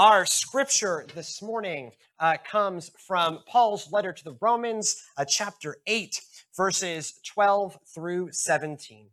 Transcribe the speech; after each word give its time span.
Our 0.00 0.24
scripture 0.24 1.04
this 1.14 1.42
morning 1.42 1.90
uh, 2.18 2.38
comes 2.50 2.90
from 2.96 3.40
Paul's 3.46 3.92
letter 3.92 4.14
to 4.14 4.24
the 4.24 4.38
Romans, 4.40 4.96
uh, 5.18 5.26
chapter 5.26 5.76
8, 5.86 6.18
verses 6.56 7.20
12 7.26 7.76
through 7.94 8.32
17. 8.32 9.08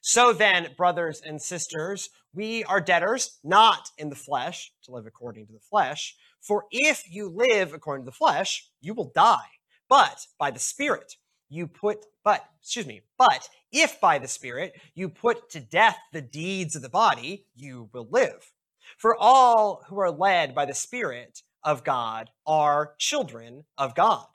So 0.00 0.32
then, 0.32 0.70
brothers 0.76 1.22
and 1.24 1.40
sisters, 1.40 2.10
we 2.34 2.64
are 2.64 2.80
debtors, 2.80 3.38
not 3.44 3.90
in 3.96 4.08
the 4.08 4.16
flesh, 4.16 4.72
to 4.86 4.90
live 4.90 5.06
according 5.06 5.46
to 5.46 5.52
the 5.52 5.60
flesh. 5.60 6.16
For 6.40 6.64
if 6.72 7.04
you 7.08 7.28
live 7.32 7.72
according 7.72 8.04
to 8.04 8.10
the 8.10 8.16
flesh, 8.16 8.68
you 8.80 8.94
will 8.94 9.12
die. 9.14 9.46
But 9.88 10.26
by 10.36 10.50
the 10.50 10.58
Spirit, 10.58 11.14
you 11.48 11.68
put, 11.68 12.06
but, 12.24 12.44
excuse 12.60 12.88
me, 12.88 13.02
but 13.18 13.48
if 13.70 14.00
by 14.00 14.18
the 14.18 14.26
Spirit 14.26 14.72
you 14.96 15.10
put 15.10 15.48
to 15.50 15.60
death 15.60 15.98
the 16.12 16.22
deeds 16.22 16.74
of 16.74 16.82
the 16.82 16.88
body, 16.88 17.46
you 17.54 17.88
will 17.92 18.08
live. 18.10 18.50
For 18.98 19.16
all 19.16 19.84
who 19.86 20.00
are 20.00 20.10
led 20.10 20.56
by 20.56 20.64
the 20.64 20.74
Spirit 20.74 21.44
of 21.62 21.84
God 21.84 22.30
are 22.44 22.94
children 22.98 23.64
of 23.78 23.94
God. 23.94 24.26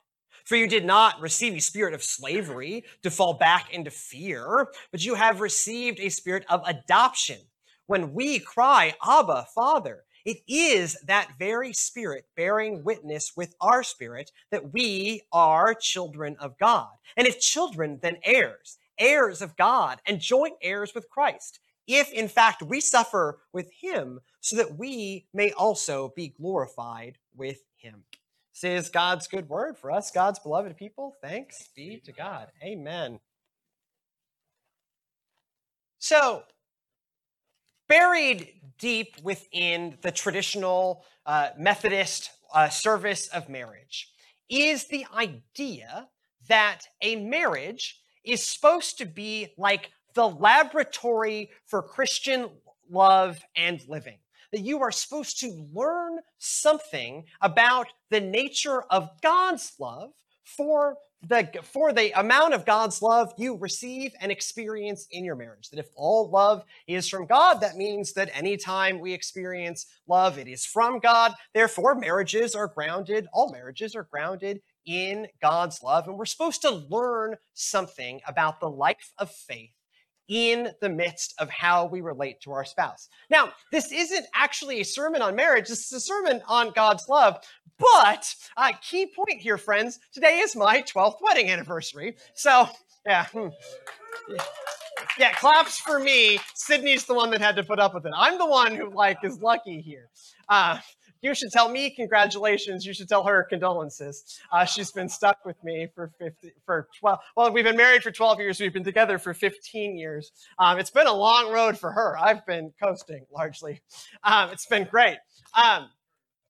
For 0.46 0.56
you 0.56 0.66
did 0.66 0.86
not 0.86 1.20
receive 1.20 1.54
a 1.54 1.60
spirit 1.60 1.92
of 1.92 2.02
slavery 2.02 2.84
to 3.02 3.10
fall 3.10 3.34
back 3.34 3.74
into 3.74 3.90
fear, 3.90 4.68
but 4.90 5.04
you 5.04 5.16
have 5.16 5.42
received 5.42 6.00
a 6.00 6.08
spirit 6.08 6.46
of 6.48 6.62
adoption. 6.64 7.40
When 7.86 8.14
we 8.14 8.38
cry, 8.38 8.94
Abba, 9.06 9.48
Father, 9.54 10.04
it 10.24 10.38
is 10.48 10.96
that 11.06 11.32
very 11.38 11.74
spirit 11.74 12.24
bearing 12.34 12.84
witness 12.84 13.32
with 13.36 13.54
our 13.60 13.82
spirit 13.82 14.32
that 14.50 14.72
we 14.72 15.24
are 15.30 15.74
children 15.74 16.36
of 16.40 16.58
God. 16.58 16.88
And 17.18 17.26
if 17.26 17.38
children, 17.38 17.98
then 18.00 18.16
heirs, 18.24 18.78
heirs 18.98 19.42
of 19.42 19.58
God, 19.58 20.00
and 20.06 20.20
joint 20.20 20.54
heirs 20.62 20.94
with 20.94 21.10
Christ 21.10 21.60
if 21.86 22.12
in 22.12 22.28
fact 22.28 22.62
we 22.62 22.80
suffer 22.80 23.40
with 23.52 23.70
him, 23.72 24.20
so 24.40 24.56
that 24.56 24.76
we 24.76 25.26
may 25.32 25.52
also 25.52 26.12
be 26.14 26.28
glorified 26.28 27.18
with 27.36 27.58
him. 27.76 28.04
This 28.52 28.84
is 28.84 28.90
God's 28.90 29.26
good 29.26 29.48
word 29.48 29.76
for 29.76 29.90
us, 29.90 30.10
God's 30.10 30.38
beloved 30.38 30.76
people. 30.76 31.16
Thanks 31.22 31.68
be 31.74 32.00
to 32.04 32.12
God. 32.12 32.48
Amen. 32.62 33.18
So, 35.98 36.42
buried 37.88 38.60
deep 38.78 39.16
within 39.22 39.98
the 40.02 40.12
traditional 40.12 41.04
uh, 41.26 41.50
Methodist 41.58 42.30
uh, 42.52 42.68
service 42.68 43.26
of 43.28 43.48
marriage 43.48 44.10
is 44.48 44.86
the 44.86 45.06
idea 45.14 46.08
that 46.48 46.82
a 47.02 47.16
marriage 47.16 48.00
is 48.24 48.46
supposed 48.46 48.98
to 48.98 49.06
be 49.06 49.48
like 49.58 49.90
the 50.14 50.28
laboratory 50.28 51.50
for 51.66 51.82
Christian 51.82 52.48
love 52.90 53.40
and 53.56 53.80
living. 53.88 54.18
That 54.52 54.60
you 54.60 54.80
are 54.82 54.92
supposed 54.92 55.40
to 55.40 55.66
learn 55.72 56.18
something 56.38 57.24
about 57.40 57.88
the 58.10 58.20
nature 58.20 58.82
of 58.90 59.10
God's 59.20 59.72
love 59.78 60.10
for 60.44 60.96
the, 61.26 61.48
for 61.62 61.92
the 61.92 62.12
amount 62.18 62.54
of 62.54 62.66
God's 62.66 63.00
love 63.00 63.32
you 63.38 63.56
receive 63.56 64.12
and 64.20 64.30
experience 64.30 65.06
in 65.10 65.24
your 65.24 65.36
marriage. 65.36 65.70
That 65.70 65.78
if 65.78 65.88
all 65.96 66.30
love 66.30 66.64
is 66.86 67.08
from 67.08 67.26
God, 67.26 67.60
that 67.60 67.76
means 67.76 68.12
that 68.12 68.30
anytime 68.34 69.00
we 69.00 69.12
experience 69.12 69.86
love, 70.06 70.38
it 70.38 70.46
is 70.46 70.66
from 70.66 70.98
God. 70.98 71.32
Therefore, 71.54 71.94
marriages 71.94 72.54
are 72.54 72.68
grounded, 72.68 73.26
all 73.32 73.50
marriages 73.50 73.96
are 73.96 74.04
grounded 74.04 74.60
in 74.86 75.26
God's 75.40 75.82
love. 75.82 76.06
And 76.06 76.18
we're 76.18 76.26
supposed 76.26 76.60
to 76.62 76.70
learn 76.70 77.36
something 77.54 78.20
about 78.26 78.60
the 78.60 78.70
life 78.70 79.12
of 79.18 79.30
faith 79.30 79.72
in 80.28 80.70
the 80.80 80.88
midst 80.88 81.34
of 81.38 81.50
how 81.50 81.86
we 81.86 82.00
relate 82.00 82.40
to 82.40 82.52
our 82.52 82.64
spouse. 82.64 83.08
Now, 83.30 83.52
this 83.70 83.92
isn't 83.92 84.26
actually 84.34 84.80
a 84.80 84.84
sermon 84.84 85.22
on 85.22 85.36
marriage, 85.36 85.68
this 85.68 85.86
is 85.86 85.92
a 85.92 86.00
sermon 86.00 86.42
on 86.48 86.72
God's 86.74 87.08
love. 87.08 87.38
But, 87.78 88.34
uh, 88.56 88.72
key 88.88 89.06
point 89.06 89.40
here, 89.40 89.58
friends, 89.58 89.98
today 90.12 90.38
is 90.38 90.54
my 90.54 90.82
12th 90.82 91.20
wedding 91.20 91.50
anniversary. 91.50 92.16
So, 92.34 92.68
yeah. 93.04 93.26
Hmm. 93.26 93.48
Yeah, 95.18 95.32
claps 95.32 95.78
for 95.78 95.98
me. 95.98 96.38
Sydney's 96.54 97.04
the 97.04 97.14
one 97.14 97.30
that 97.30 97.40
had 97.40 97.56
to 97.56 97.64
put 97.64 97.78
up 97.78 97.94
with 97.94 98.06
it. 98.06 98.12
I'm 98.16 98.38
the 98.38 98.46
one 98.46 98.74
who, 98.74 98.90
like, 98.90 99.18
is 99.22 99.40
lucky 99.40 99.80
here. 99.80 100.08
Uh, 100.48 100.78
you 101.24 101.34
should 101.34 101.50
tell 101.50 101.70
me 101.70 101.88
congratulations. 101.88 102.84
You 102.84 102.92
should 102.92 103.08
tell 103.08 103.24
her 103.24 103.44
condolences. 103.44 104.38
Uh, 104.52 104.66
she's 104.66 104.92
been 104.92 105.08
stuck 105.08 105.38
with 105.46 105.56
me 105.64 105.88
for 105.94 106.12
50, 106.18 106.52
for 106.66 106.86
12. 107.00 107.18
Well, 107.34 107.50
we've 107.50 107.64
been 107.64 107.78
married 107.78 108.02
for 108.02 108.10
12 108.10 108.40
years. 108.40 108.60
We've 108.60 108.74
been 108.74 108.84
together 108.84 109.18
for 109.18 109.32
15 109.32 109.96
years. 109.96 110.30
Um, 110.58 110.78
it's 110.78 110.90
been 110.90 111.06
a 111.06 111.14
long 111.14 111.50
road 111.50 111.78
for 111.78 111.92
her. 111.92 112.18
I've 112.18 112.44
been 112.44 112.74
coasting 112.82 113.24
largely. 113.32 113.80
Um, 114.22 114.50
it's 114.50 114.66
been 114.66 114.84
great. 114.84 115.16
Um, 115.56 115.88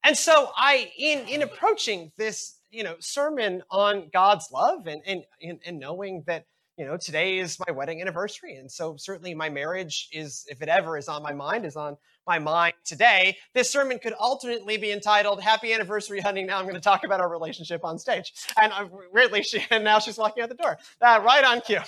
and 0.03 0.17
so 0.19 0.51
I, 0.57 0.91
in, 0.99 1.29
in 1.29 1.43
approaching 1.43 2.11
this, 2.19 2.59
you 2.73 2.83
know, 2.83 2.97
sermon 2.99 3.63
on 3.71 4.11
God's 4.13 4.49
love 4.53 4.89
and, 4.89 5.03
and, 5.41 5.61
and 5.65 5.79
knowing 5.79 6.25
that 6.27 6.47
you 6.77 6.85
know, 6.85 6.97
today 6.97 7.39
is 7.39 7.59
my 7.67 7.73
wedding 7.73 8.01
anniversary. 8.01 8.57
And 8.57 8.71
so 8.71 8.97
certainly 8.97 9.35
my 9.35 9.49
marriage 9.49 10.09
is, 10.13 10.45
if 10.49 10.61
it 10.61 10.69
ever 10.69 10.99
is 10.99 11.09
on 11.09 11.23
my 11.23 11.33
mind, 11.33 11.65
is 11.65 11.77
on 11.77 11.97
my 12.27 12.39
mind 12.39 12.75
today. 12.85 13.37
This 13.55 13.71
sermon 13.71 13.99
could 14.01 14.13
alternately 14.15 14.77
be 14.77 14.91
entitled 14.91 15.41
Happy 15.41 15.73
Anniversary, 15.73 16.21
Honey. 16.21 16.43
Now 16.43 16.59
I'm 16.59 16.65
going 16.65 16.75
to 16.75 16.81
talk 16.81 17.05
about 17.05 17.21
our 17.21 17.29
relationship 17.29 17.85
on 17.85 17.99
stage. 17.99 18.33
And 18.61 18.73
uh, 18.73 18.89
weirdly, 19.13 19.43
she, 19.43 19.65
and 19.71 19.85
now 19.91 20.01
she's 20.01 20.19
walking 20.19 20.43
out 20.43 20.49
the 20.49 20.57
door. 20.57 20.79
Uh, 21.01 21.21
right 21.25 21.45
on 21.45 21.61
cue. 21.61 21.79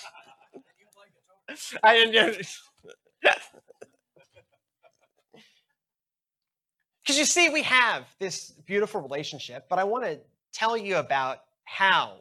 I, 1.82 1.94
didn't. 1.94 2.47
Because 3.22 3.38
you 7.18 7.24
see, 7.24 7.48
we 7.48 7.62
have 7.62 8.04
this 8.20 8.50
beautiful 8.66 9.00
relationship, 9.00 9.66
but 9.68 9.78
I 9.80 9.84
want 9.84 10.04
to 10.04 10.20
tell 10.53 10.76
you 10.76 10.97
about 10.97 11.38
how 11.64 12.20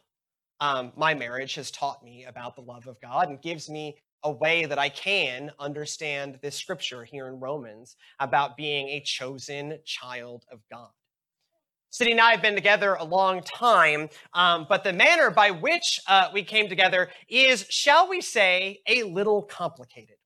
um, 0.60 0.92
my 0.96 1.14
marriage 1.14 1.56
has 1.56 1.72
taught 1.72 2.04
me 2.04 2.26
about 2.26 2.56
the 2.56 2.62
love 2.62 2.88
of 2.88 3.00
God 3.02 3.30
and 3.30 3.42
gives 3.42 3.70
me 3.70 3.98
a 4.24 4.32
way 4.32 4.66
that 4.66 4.80
I 4.80 4.90
can 4.90 5.52
understand 5.60 6.40
this 6.42 6.56
scripture 6.56 7.04
here 7.04 7.28
in 7.28 7.40
Romans 7.40 7.96
about 8.20 8.58
being 8.58 8.90
a 8.90 9.02
chosen 9.02 9.78
child 9.86 10.46
of 10.52 10.60
God. 10.72 10.90
Sydney 11.92 12.14
and 12.14 12.22
I 12.22 12.32
have 12.32 12.42
been 12.42 12.56
together 12.56 12.96
a 12.96 13.06
long 13.06 13.42
time, 13.42 14.10
um, 14.34 14.66
but 14.68 14.84
the 14.84 14.92
manner 14.92 15.32
by 15.32 15.52
which 15.52 16.02
uh, 16.08 16.30
we 16.34 16.44
came 16.44 16.68
together 16.68 17.10
is, 17.30 17.66
shall 17.70 18.10
we 18.10 18.20
say, 18.20 18.82
a 18.88 19.04
little 19.04 19.44
complicated. 19.44 20.18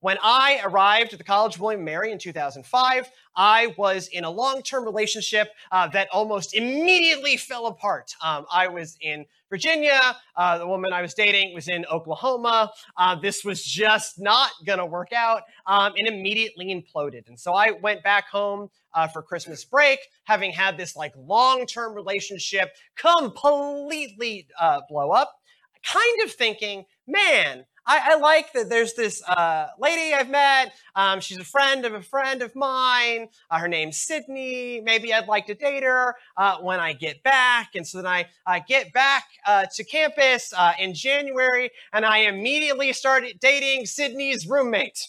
When 0.00 0.16
I 0.22 0.60
arrived 0.64 1.12
at 1.12 1.18
the 1.18 1.24
College 1.24 1.56
of 1.56 1.60
William 1.60 1.84
Mary 1.84 2.12
in 2.12 2.18
2005, 2.18 3.10
I 3.34 3.74
was 3.76 4.06
in 4.08 4.22
a 4.22 4.30
long 4.30 4.62
term 4.62 4.84
relationship 4.84 5.48
uh, 5.72 5.88
that 5.88 6.08
almost 6.12 6.54
immediately 6.54 7.36
fell 7.36 7.66
apart. 7.66 8.14
Um, 8.22 8.46
I 8.52 8.68
was 8.68 8.96
in 9.00 9.26
Virginia. 9.50 10.00
Uh, 10.36 10.58
the 10.58 10.68
woman 10.68 10.92
I 10.92 11.02
was 11.02 11.14
dating 11.14 11.52
was 11.52 11.66
in 11.66 11.84
Oklahoma. 11.86 12.70
Uh, 12.96 13.16
this 13.16 13.44
was 13.44 13.64
just 13.64 14.20
not 14.20 14.52
going 14.64 14.78
to 14.78 14.86
work 14.86 15.12
out 15.12 15.42
um, 15.66 15.94
and 15.96 16.06
immediately 16.06 16.66
imploded. 16.66 17.26
And 17.26 17.38
so 17.38 17.54
I 17.54 17.72
went 17.72 18.04
back 18.04 18.28
home 18.28 18.70
uh, 18.94 19.08
for 19.08 19.20
Christmas 19.20 19.64
break, 19.64 19.98
having 20.24 20.52
had 20.52 20.76
this 20.76 20.94
like 20.94 21.12
long 21.16 21.66
term 21.66 21.92
relationship 21.94 22.68
completely 22.94 24.46
uh, 24.60 24.80
blow 24.88 25.10
up, 25.10 25.40
kind 25.82 26.22
of 26.22 26.30
thinking, 26.30 26.84
man, 27.04 27.64
I, 27.88 28.12
I 28.12 28.16
like 28.16 28.52
that 28.52 28.68
there's 28.68 28.92
this 28.92 29.22
uh, 29.26 29.68
lady 29.78 30.12
I've 30.12 30.28
met. 30.28 30.74
Um, 30.94 31.20
she's 31.20 31.38
a 31.38 31.44
friend 31.44 31.86
of 31.86 31.94
a 31.94 32.02
friend 32.02 32.42
of 32.42 32.54
mine. 32.54 33.28
Uh, 33.50 33.58
her 33.58 33.66
name's 33.66 33.96
Sydney. 33.96 34.82
Maybe 34.82 35.14
I'd 35.14 35.26
like 35.26 35.46
to 35.46 35.54
date 35.54 35.82
her 35.82 36.14
uh, 36.36 36.58
when 36.58 36.80
I 36.80 36.92
get 36.92 37.22
back. 37.22 37.70
And 37.74 37.86
so 37.86 37.98
then 37.98 38.06
I, 38.06 38.26
I 38.46 38.60
get 38.60 38.92
back 38.92 39.24
uh, 39.46 39.64
to 39.74 39.84
campus 39.84 40.52
uh, 40.54 40.74
in 40.78 40.92
January 40.92 41.70
and 41.94 42.04
I 42.04 42.18
immediately 42.18 42.92
started 42.92 43.38
dating 43.40 43.86
Sydney's 43.86 44.46
roommate. 44.46 45.08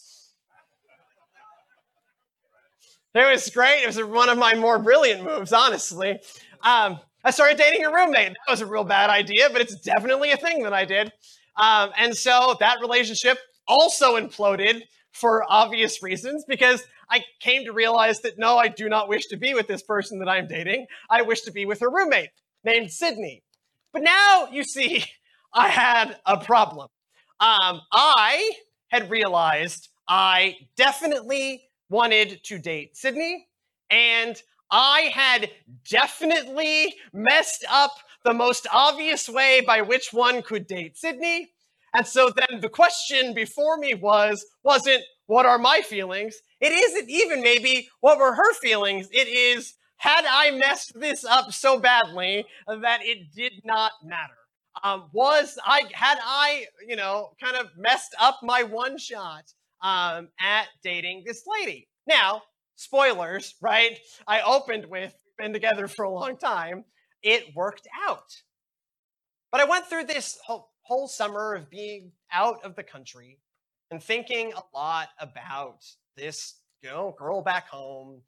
It 3.13 3.29
was 3.29 3.49
great. 3.49 3.83
It 3.83 3.87
was 3.87 4.01
one 4.01 4.29
of 4.29 4.37
my 4.37 4.55
more 4.55 4.79
brilliant 4.79 5.25
moves, 5.25 5.51
honestly. 5.51 6.19
Um, 6.63 6.99
I 7.25 7.31
started 7.31 7.57
dating 7.57 7.83
a 7.83 7.91
roommate. 7.91 8.29
That 8.29 8.51
was 8.51 8.61
a 8.61 8.65
real 8.65 8.85
bad 8.85 9.09
idea, 9.09 9.49
but 9.51 9.59
it's 9.61 9.75
definitely 9.75 10.31
a 10.31 10.37
thing 10.37 10.63
that 10.63 10.73
I 10.73 10.85
did. 10.85 11.11
Um, 11.59 11.91
and 11.97 12.15
so 12.15 12.55
that 12.59 12.79
relationship 12.79 13.37
also 13.67 14.15
imploded 14.19 14.81
for 15.11 15.45
obvious 15.51 16.01
reasons 16.01 16.45
because 16.47 16.83
I 17.09 17.23
came 17.39 17.65
to 17.65 17.73
realize 17.73 18.21
that 18.21 18.37
no, 18.37 18.57
I 18.57 18.67
do 18.67 18.87
not 18.87 19.09
wish 19.09 19.25
to 19.27 19.37
be 19.37 19.53
with 19.53 19.67
this 19.67 19.83
person 19.83 20.19
that 20.19 20.29
I'm 20.29 20.47
dating. 20.47 20.87
I 21.09 21.21
wish 21.21 21.41
to 21.41 21.51
be 21.51 21.65
with 21.65 21.79
her 21.81 21.89
roommate 21.89 22.29
named 22.63 22.91
Sydney. 22.91 23.43
But 23.91 24.03
now 24.03 24.47
you 24.51 24.63
see, 24.63 25.03
I 25.53 25.67
had 25.67 26.17
a 26.25 26.37
problem. 26.37 26.87
Um, 27.39 27.81
I 27.91 28.51
had 28.89 29.09
realized 29.09 29.89
I 30.07 30.57
definitely 30.75 31.63
wanted 31.89 32.43
to 32.43 32.59
date 32.59 32.95
Sydney, 32.95 33.47
and 33.89 34.41
I 34.71 35.11
had 35.13 35.51
definitely 35.89 36.95
messed 37.13 37.65
up 37.69 37.91
the 38.23 38.33
most 38.33 38.67
obvious 38.71 39.27
way 39.29 39.61
by 39.61 39.81
which 39.81 40.09
one 40.11 40.41
could 40.41 40.67
date 40.67 40.97
Sydney. 40.97 41.49
And 41.93 42.05
so 42.05 42.29
then 42.29 42.61
the 42.61 42.69
question 42.69 43.33
before 43.33 43.77
me 43.77 43.95
was, 43.95 44.45
wasn't 44.63 45.03
what 45.25 45.45
are 45.45 45.57
my 45.57 45.81
feelings? 45.81 46.35
it 46.61 46.71
isn't 46.71 47.09
even 47.09 47.41
maybe 47.41 47.89
what 48.01 48.17
were 48.17 48.33
her 48.33 48.53
feelings. 48.55 49.07
It 49.11 49.27
is, 49.27 49.75
had 49.97 50.25
I 50.29 50.51
messed 50.51 50.99
this 50.99 51.23
up 51.23 51.51
so 51.51 51.79
badly 51.79 52.45
that 52.67 52.99
it 53.03 53.33
did 53.33 53.61
not 53.63 53.93
matter? 54.03 54.33
Um, 54.83 55.09
was 55.13 55.57
I, 55.65 55.83
had 55.93 56.17
I, 56.21 56.65
you 56.87 56.95
know, 56.95 57.31
kind 57.41 57.57
of 57.57 57.67
messed 57.77 58.15
up 58.19 58.39
my 58.43 58.63
one 58.63 58.97
shot 58.97 59.53
um, 59.81 60.29
at 60.39 60.67
dating 60.83 61.23
this 61.25 61.43
lady? 61.47 61.87
Now, 62.07 62.43
spoilers, 62.79 63.55
right? 63.61 63.99
I 64.25 64.39
opened 64.41 64.85
with, 64.85 65.13
been 65.37 65.51
together 65.51 65.89
for 65.89 66.05
a 66.05 66.09
long 66.09 66.37
time. 66.37 66.85
It 67.21 67.53
worked 67.53 67.87
out. 68.07 68.31
But 69.51 69.59
I 69.59 69.65
went 69.65 69.85
through 69.85 70.05
this 70.05 70.39
whole, 70.45 70.69
whole 70.83 71.09
summer 71.09 71.55
of 71.55 71.69
being 71.69 72.13
out 72.31 72.63
of 72.63 72.77
the 72.77 72.83
country 72.83 73.37
and 73.91 74.01
thinking 74.01 74.53
a 74.53 74.61
lot 74.73 75.09
about 75.19 75.83
this, 76.15 76.55
you 76.81 76.89
know, 76.89 77.13
girl 77.19 77.41
back 77.41 77.67
home 77.67 78.21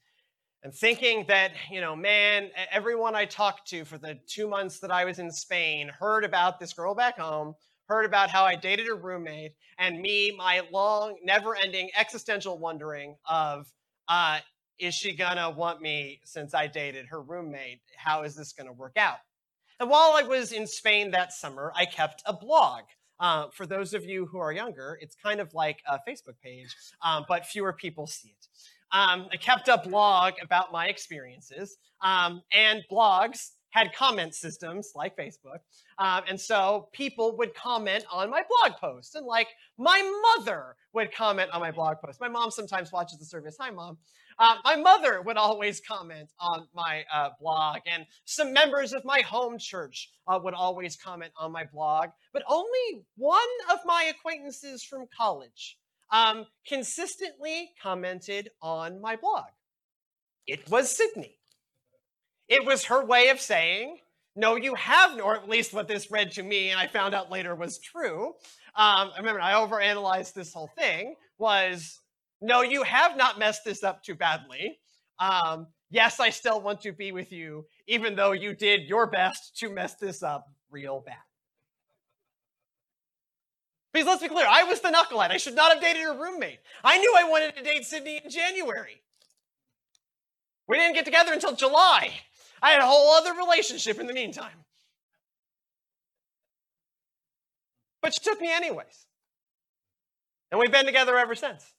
and 0.63 0.73
thinking 0.73 1.23
that, 1.29 1.53
you 1.71 1.79
know, 1.79 1.95
man, 1.95 2.49
everyone 2.71 3.15
I 3.15 3.25
talked 3.25 3.69
to 3.69 3.85
for 3.85 3.97
the 3.97 4.19
two 4.27 4.49
months 4.49 4.79
that 4.79 4.91
I 4.91 5.05
was 5.05 5.17
in 5.17 5.31
Spain 5.31 5.89
heard 5.97 6.25
about 6.25 6.59
this 6.59 6.73
girl 6.73 6.93
back 6.93 7.17
home, 7.17 7.55
heard 7.85 8.05
about 8.05 8.29
how 8.29 8.43
I 8.43 8.55
dated 8.55 8.89
a 8.89 8.95
roommate, 8.95 9.53
and 9.77 10.01
me, 10.01 10.35
my 10.37 10.61
long, 10.73 11.17
never 11.23 11.55
ending 11.55 11.89
existential 11.97 12.59
wondering 12.59 13.15
of, 13.29 13.71
uh, 14.11 14.39
is 14.77 14.93
she 14.93 15.15
gonna 15.15 15.49
want 15.49 15.81
me 15.81 16.19
since 16.25 16.53
I 16.53 16.67
dated 16.67 17.05
her 17.07 17.21
roommate? 17.21 17.79
How 17.95 18.23
is 18.23 18.35
this 18.35 18.51
gonna 18.51 18.73
work 18.73 18.97
out? 18.97 19.19
And 19.79 19.89
while 19.89 20.11
I 20.15 20.23
was 20.23 20.51
in 20.51 20.67
Spain 20.67 21.11
that 21.11 21.31
summer, 21.31 21.71
I 21.77 21.85
kept 21.85 22.21
a 22.25 22.33
blog. 22.33 22.81
Uh, 23.21 23.47
for 23.53 23.65
those 23.65 23.93
of 23.93 24.03
you 24.03 24.25
who 24.25 24.37
are 24.39 24.51
younger, 24.51 24.97
it's 24.99 25.15
kind 25.15 25.39
of 25.39 25.53
like 25.53 25.79
a 25.87 25.97
Facebook 26.05 26.35
page, 26.43 26.75
um, 27.01 27.23
but 27.29 27.45
fewer 27.45 27.71
people 27.71 28.05
see 28.05 28.29
it. 28.29 28.47
Um, 28.91 29.29
I 29.31 29.37
kept 29.37 29.69
a 29.69 29.77
blog 29.77 30.33
about 30.41 30.73
my 30.73 30.87
experiences, 30.87 31.77
um, 32.01 32.41
and 32.51 32.83
blogs 32.91 33.51
had 33.71 33.93
comment 33.93 34.35
systems 34.35 34.91
like 34.95 35.17
Facebook. 35.17 35.59
Um, 35.97 36.23
and 36.29 36.39
so 36.39 36.89
people 36.91 37.35
would 37.37 37.53
comment 37.55 38.05
on 38.11 38.29
my 38.29 38.43
blog 38.47 38.77
posts, 38.79 39.15
and 39.15 39.25
like 39.25 39.47
my 39.77 40.01
mother 40.37 40.75
would 40.93 41.13
comment 41.13 41.49
on 41.51 41.61
my 41.61 41.71
blog 41.71 41.97
post. 42.03 42.21
My 42.21 42.27
mom 42.29 42.51
sometimes 42.51 42.91
watches 42.91 43.17
the 43.19 43.25
service. 43.25 43.57
Hi, 43.59 43.71
mom. 43.71 43.97
Uh, 44.39 44.55
my 44.63 44.75
mother 44.75 45.21
would 45.21 45.37
always 45.37 45.81
comment 45.81 46.29
on 46.39 46.67
my 46.73 47.03
uh, 47.13 47.29
blog, 47.39 47.79
and 47.85 48.05
some 48.25 48.53
members 48.53 48.93
of 48.93 49.03
my 49.05 49.21
home 49.21 49.57
church 49.59 50.09
uh, 50.27 50.39
would 50.41 50.53
always 50.53 50.95
comment 50.95 51.31
on 51.37 51.51
my 51.51 51.65
blog. 51.65 52.09
But 52.33 52.43
only 52.47 53.05
one 53.17 53.41
of 53.71 53.79
my 53.85 54.11
acquaintances 54.15 54.83
from 54.83 55.05
college 55.15 55.77
um, 56.11 56.45
consistently 56.67 57.71
commented 57.81 58.49
on 58.61 58.99
my 59.01 59.15
blog. 59.15 59.45
It 60.47 60.69
was 60.69 60.95
Sydney. 60.95 61.40
It 62.51 62.65
was 62.65 62.83
her 62.83 63.05
way 63.05 63.29
of 63.29 63.39
saying, 63.39 63.99
no, 64.35 64.57
you 64.57 64.75
haven't, 64.75 65.21
or 65.21 65.37
at 65.37 65.47
least 65.47 65.73
what 65.73 65.87
this 65.87 66.11
read 66.11 66.33
to 66.33 66.43
me, 66.43 66.69
and 66.69 66.77
I 66.77 66.85
found 66.85 67.15
out 67.15 67.31
later 67.31 67.55
was 67.55 67.79
true. 67.79 68.35
Um, 68.75 69.11
I 69.15 69.17
remember 69.19 69.39
I 69.39 69.53
overanalyzed 69.53 70.33
this 70.33 70.53
whole 70.53 70.69
thing, 70.77 71.15
was 71.37 72.01
no, 72.41 72.61
you 72.61 72.83
have 72.83 73.15
not 73.15 73.39
messed 73.39 73.63
this 73.63 73.85
up 73.85 74.03
too 74.03 74.15
badly. 74.15 74.79
Um, 75.17 75.67
yes, 75.91 76.19
I 76.19 76.29
still 76.29 76.59
want 76.59 76.81
to 76.81 76.91
be 76.91 77.13
with 77.13 77.31
you, 77.31 77.67
even 77.87 78.17
though 78.17 78.33
you 78.33 78.53
did 78.53 78.81
your 78.81 79.07
best 79.07 79.57
to 79.59 79.69
mess 79.69 79.95
this 79.95 80.21
up 80.21 80.49
real 80.69 81.01
bad. 81.05 81.15
Because 83.93 84.07
let's 84.07 84.23
be 84.23 84.27
clear, 84.27 84.47
I 84.49 84.63
was 84.63 84.81
the 84.81 84.89
knucklehead. 84.89 85.31
I 85.31 85.37
should 85.37 85.55
not 85.55 85.71
have 85.71 85.81
dated 85.81 86.03
her 86.03 86.21
roommate. 86.21 86.59
I 86.83 86.97
knew 86.97 87.13
I 87.17 87.29
wanted 87.29 87.55
to 87.55 87.63
date 87.63 87.85
Sydney 87.85 88.19
in 88.21 88.29
January. 88.29 89.01
We 90.67 90.75
didn't 90.77 90.95
get 90.95 91.05
together 91.05 91.31
until 91.31 91.55
July. 91.55 92.11
I 92.61 92.71
had 92.71 92.81
a 92.81 92.85
whole 92.85 93.11
other 93.15 93.33
relationship 93.33 93.99
in 93.99 94.07
the 94.07 94.13
meantime. 94.13 94.65
But 98.01 98.13
she 98.13 98.19
took 98.19 98.41
me 98.41 98.51
anyways. 98.51 99.05
And 100.51 100.59
we've 100.59 100.71
been 100.71 100.85
together 100.85 101.17
ever 101.17 101.35
since. 101.35 101.73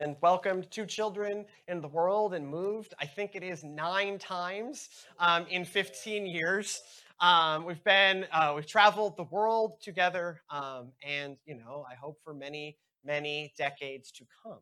And 0.00 0.16
welcomed 0.22 0.70
two 0.70 0.86
children 0.86 1.44
in 1.66 1.80
the 1.80 1.88
world 1.88 2.34
and 2.34 2.46
moved, 2.46 2.94
I 3.00 3.06
think 3.06 3.32
it 3.34 3.42
is 3.42 3.64
nine 3.64 4.18
times 4.18 4.88
um, 5.18 5.46
in 5.50 5.64
15 5.64 6.26
years. 6.26 6.80
Um, 7.20 7.64
we've 7.64 7.82
been, 7.82 8.26
uh, 8.32 8.52
we've 8.54 8.66
traveled 8.66 9.16
the 9.16 9.24
world 9.24 9.80
together, 9.82 10.40
um, 10.50 10.92
and, 11.04 11.36
you 11.46 11.56
know, 11.56 11.84
I 11.90 11.96
hope 11.96 12.18
for 12.22 12.32
many, 12.32 12.76
many 13.04 13.52
decades 13.58 14.12
to 14.12 14.24
come. 14.42 14.60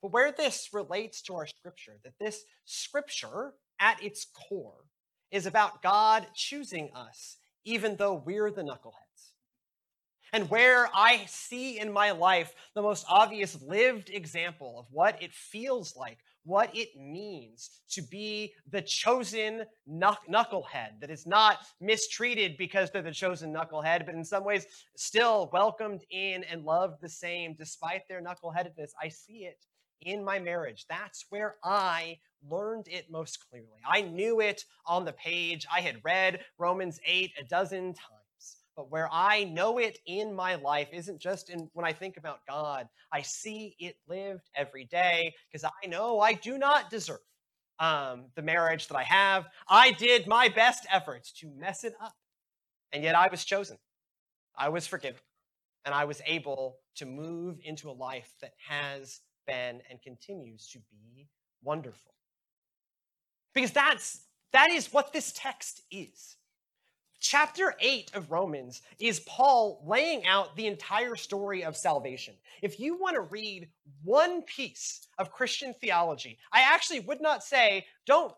But 0.00 0.12
where 0.12 0.32
this 0.32 0.70
relates 0.72 1.20
to 1.22 1.34
our 1.34 1.46
scripture, 1.46 1.98
that 2.02 2.14
this 2.18 2.44
scripture 2.64 3.52
at 3.80 4.02
its 4.02 4.26
core 4.48 4.84
is 5.30 5.46
about 5.46 5.82
God 5.82 6.26
choosing 6.34 6.90
us, 6.94 7.36
even 7.64 7.96
though 7.96 8.14
we're 8.14 8.50
the 8.50 8.62
knuckleheads. 8.62 9.32
And 10.32 10.50
where 10.50 10.88
I 10.94 11.24
see 11.26 11.78
in 11.78 11.92
my 11.92 12.10
life 12.10 12.54
the 12.74 12.82
most 12.82 13.06
obvious 13.08 13.60
lived 13.62 14.10
example 14.10 14.78
of 14.78 14.86
what 14.90 15.22
it 15.22 15.32
feels 15.32 15.94
like 15.96 16.18
what 16.44 16.70
it 16.76 16.90
means 16.96 17.70
to 17.90 18.02
be 18.02 18.52
the 18.70 18.82
chosen 18.82 19.64
knucklehead 19.88 21.00
that 21.00 21.10
is 21.10 21.26
not 21.26 21.58
mistreated 21.80 22.56
because 22.58 22.90
they're 22.90 23.02
the 23.02 23.10
chosen 23.10 23.52
knucklehead, 23.52 24.04
but 24.04 24.14
in 24.14 24.24
some 24.24 24.44
ways 24.44 24.66
still 24.96 25.48
welcomed 25.52 26.04
in 26.10 26.44
and 26.44 26.64
loved 26.64 27.00
the 27.00 27.08
same 27.08 27.54
despite 27.54 28.06
their 28.08 28.22
knuckleheadedness. 28.22 28.90
I 29.02 29.08
see 29.08 29.44
it 29.44 29.64
in 30.04 30.24
my 30.24 30.38
marriage. 30.38 30.86
That's 30.88 31.26
where 31.30 31.56
I 31.64 32.18
learned 32.48 32.88
it 32.88 33.10
most 33.10 33.38
clearly. 33.48 33.80
I 33.86 34.02
knew 34.02 34.40
it 34.40 34.64
on 34.86 35.04
the 35.04 35.12
page. 35.12 35.66
I 35.72 35.80
had 35.80 36.04
read 36.04 36.40
Romans 36.58 37.00
8 37.06 37.32
a 37.40 37.44
dozen 37.44 37.94
times 37.94 38.24
but 38.76 38.90
where 38.90 39.08
I 39.12 39.44
know 39.44 39.78
it 39.78 39.98
in 40.06 40.34
my 40.34 40.56
life 40.56 40.88
isn't 40.92 41.20
just 41.20 41.50
in 41.50 41.70
when 41.74 41.86
I 41.86 41.92
think 41.92 42.16
about 42.16 42.46
God. 42.46 42.88
I 43.12 43.22
see 43.22 43.76
it 43.78 43.96
lived 44.08 44.50
every 44.54 44.84
day 44.84 45.34
because 45.50 45.64
I 45.64 45.86
know 45.86 46.20
I 46.20 46.32
do 46.34 46.58
not 46.58 46.90
deserve 46.90 47.20
um, 47.78 48.26
the 48.34 48.42
marriage 48.42 48.88
that 48.88 48.96
I 48.96 49.04
have. 49.04 49.46
I 49.68 49.92
did 49.92 50.26
my 50.26 50.48
best 50.48 50.86
efforts 50.92 51.32
to 51.40 51.50
mess 51.56 51.84
it 51.84 51.94
up, 52.02 52.14
and 52.92 53.02
yet 53.02 53.14
I 53.14 53.28
was 53.28 53.44
chosen. 53.44 53.78
I 54.56 54.68
was 54.68 54.86
forgiven, 54.86 55.20
and 55.84 55.94
I 55.94 56.04
was 56.04 56.20
able 56.26 56.78
to 56.96 57.06
move 57.06 57.58
into 57.64 57.90
a 57.90 57.92
life 57.92 58.32
that 58.40 58.52
has 58.68 59.20
been 59.46 59.80
and 59.90 60.00
continues 60.02 60.68
to 60.68 60.78
be 60.90 61.28
wonderful. 61.62 62.14
Because 63.54 63.72
that's 63.72 64.20
that 64.52 64.70
is 64.70 64.92
what 64.92 65.12
this 65.12 65.32
text 65.34 65.82
is. 65.90 66.36
Chapter 67.20 67.74
8 67.80 68.10
of 68.14 68.30
Romans 68.30 68.82
is 68.98 69.20
Paul 69.20 69.82
laying 69.86 70.26
out 70.26 70.54
the 70.56 70.66
entire 70.66 71.16
story 71.16 71.64
of 71.64 71.76
salvation. 71.76 72.34
If 72.60 72.78
you 72.78 72.98
want 72.98 73.14
to 73.14 73.22
read 73.22 73.68
one 74.02 74.42
piece 74.42 75.08
of 75.18 75.32
Christian 75.32 75.74
theology, 75.80 76.38
I 76.52 76.60
actually 76.60 77.00
would 77.00 77.22
not 77.22 77.42
say 77.42 77.86
don't 78.06 78.34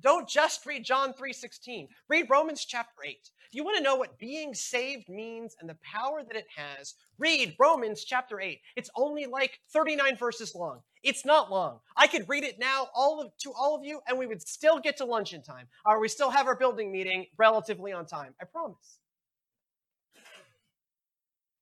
don't 0.00 0.28
just 0.28 0.66
read 0.66 0.84
John 0.84 1.12
3:16. 1.12 1.88
Read 2.08 2.28
Romans 2.28 2.64
chapter 2.64 3.04
8. 3.04 3.30
If 3.46 3.54
you 3.54 3.64
want 3.64 3.76
to 3.76 3.82
know 3.82 3.96
what 3.96 4.18
being 4.18 4.54
saved 4.54 5.08
means 5.08 5.56
and 5.60 5.68
the 5.68 5.76
power 5.82 6.22
that 6.24 6.36
it 6.36 6.46
has, 6.56 6.94
read 7.18 7.54
Romans 7.58 8.04
chapter 8.04 8.40
8. 8.40 8.60
It's 8.76 8.90
only 8.96 9.26
like 9.26 9.60
39 9.72 10.16
verses 10.16 10.54
long. 10.54 10.82
It's 11.02 11.24
not 11.24 11.50
long. 11.50 11.80
I 11.96 12.06
could 12.06 12.28
read 12.28 12.44
it 12.44 12.58
now 12.58 12.88
all 12.94 13.20
of, 13.20 13.36
to 13.42 13.52
all 13.52 13.76
of 13.76 13.84
you 13.84 14.00
and 14.08 14.18
we 14.18 14.26
would 14.26 14.40
still 14.40 14.78
get 14.78 14.96
to 14.98 15.04
lunch 15.04 15.32
in 15.34 15.42
time. 15.42 15.68
Or 15.84 16.00
we 16.00 16.08
still 16.08 16.30
have 16.30 16.46
our 16.46 16.56
building 16.56 16.90
meeting 16.90 17.26
relatively 17.36 17.92
on 17.92 18.06
time. 18.06 18.34
I 18.40 18.44
promise. 18.44 18.98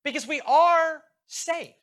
Because 0.04 0.26
we 0.26 0.40
are 0.42 1.02
saved. 1.26 1.74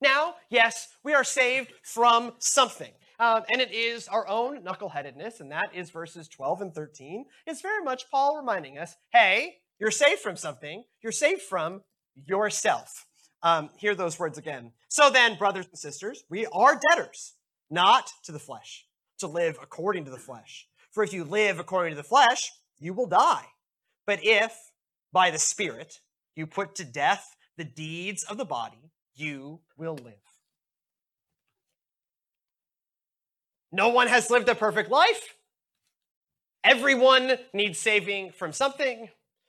Now, 0.00 0.34
yes, 0.50 0.88
we 1.02 1.14
are 1.14 1.24
saved 1.24 1.72
from 1.82 2.34
something. 2.38 2.92
Um, 3.20 3.42
and 3.52 3.60
it 3.60 3.72
is 3.72 4.08
our 4.08 4.26
own 4.28 4.62
knuckleheadedness, 4.62 5.40
and 5.40 5.50
that 5.52 5.70
is 5.72 5.90
verses 5.90 6.28
12 6.28 6.60
and 6.62 6.74
13. 6.74 7.24
It's 7.46 7.60
very 7.60 7.82
much 7.82 8.10
Paul 8.10 8.36
reminding 8.36 8.78
us 8.78 8.96
hey, 9.12 9.56
you're 9.78 9.90
saved 9.90 10.20
from 10.20 10.36
something, 10.36 10.84
you're 11.02 11.12
saved 11.12 11.42
from 11.42 11.82
yourself. 12.14 13.06
Um, 13.42 13.70
hear 13.76 13.94
those 13.94 14.18
words 14.18 14.38
again. 14.38 14.72
So 14.88 15.10
then, 15.10 15.36
brothers 15.36 15.66
and 15.66 15.78
sisters, 15.78 16.24
we 16.30 16.46
are 16.46 16.80
debtors, 16.90 17.34
not 17.70 18.10
to 18.24 18.32
the 18.32 18.38
flesh, 18.38 18.86
to 19.18 19.26
live 19.26 19.58
according 19.62 20.06
to 20.06 20.10
the 20.10 20.18
flesh. 20.18 20.66
For 20.90 21.04
if 21.04 21.12
you 21.12 21.24
live 21.24 21.58
according 21.58 21.92
to 21.92 21.96
the 21.96 22.08
flesh, 22.08 22.50
you 22.78 22.94
will 22.94 23.06
die. 23.06 23.46
But 24.06 24.20
if, 24.22 24.56
by 25.12 25.30
the 25.30 25.38
Spirit, 25.38 26.00
you 26.34 26.46
put 26.46 26.74
to 26.76 26.84
death 26.84 27.36
the 27.56 27.64
deeds 27.64 28.24
of 28.24 28.38
the 28.38 28.44
body, 28.44 28.92
you 29.14 29.60
will 29.76 29.96
live. 29.96 30.14
No 33.74 33.88
one 33.88 34.06
has 34.06 34.30
lived 34.30 34.48
a 34.48 34.54
perfect 34.54 34.88
life. 34.88 35.34
Everyone 36.62 37.32
needs 37.52 37.76
saving 37.76 38.30
from 38.30 38.52
something. 38.52 39.08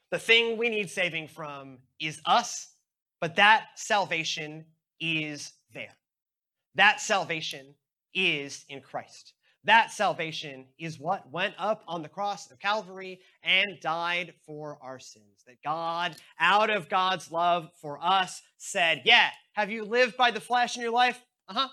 The 0.10 0.18
thing 0.18 0.58
we 0.58 0.68
need 0.68 0.90
saving 0.90 1.28
from 1.28 1.78
is 2.00 2.20
us, 2.26 2.74
but 3.22 3.36
that 3.36 3.68
salvation 3.76 4.66
is 5.00 5.54
there. 5.76 5.96
That 6.74 7.00
salvation 7.02 7.76
is 8.16 8.66
in 8.68 8.82
Christ. 8.82 9.34
That 9.64 9.92
salvation 9.92 10.66
is 10.80 11.00
what 11.00 11.32
went 11.32 11.54
up 11.60 11.84
on 11.88 12.02
the 12.02 12.10
cross 12.10 12.50
of 12.50 12.60
Calvary 12.60 13.20
and 13.44 13.80
died 13.80 14.34
for 14.44 14.80
our 14.82 14.98
sins. 14.98 15.44
That 15.46 15.62
God, 15.64 16.16
out 16.40 16.72
of 16.72 16.90
God's 16.90 17.32
love 17.32 17.70
for 17.80 18.04
us, 18.04 18.42
said, 18.58 19.04
Yeah, 19.06 19.30
have 19.54 19.70
you 19.70 19.86
lived 19.86 20.18
by 20.18 20.32
the 20.32 20.42
flesh 20.42 20.78
in 20.78 20.82
your 20.82 20.92
life? 20.92 21.24
Uh 21.48 21.54
huh. 21.54 21.68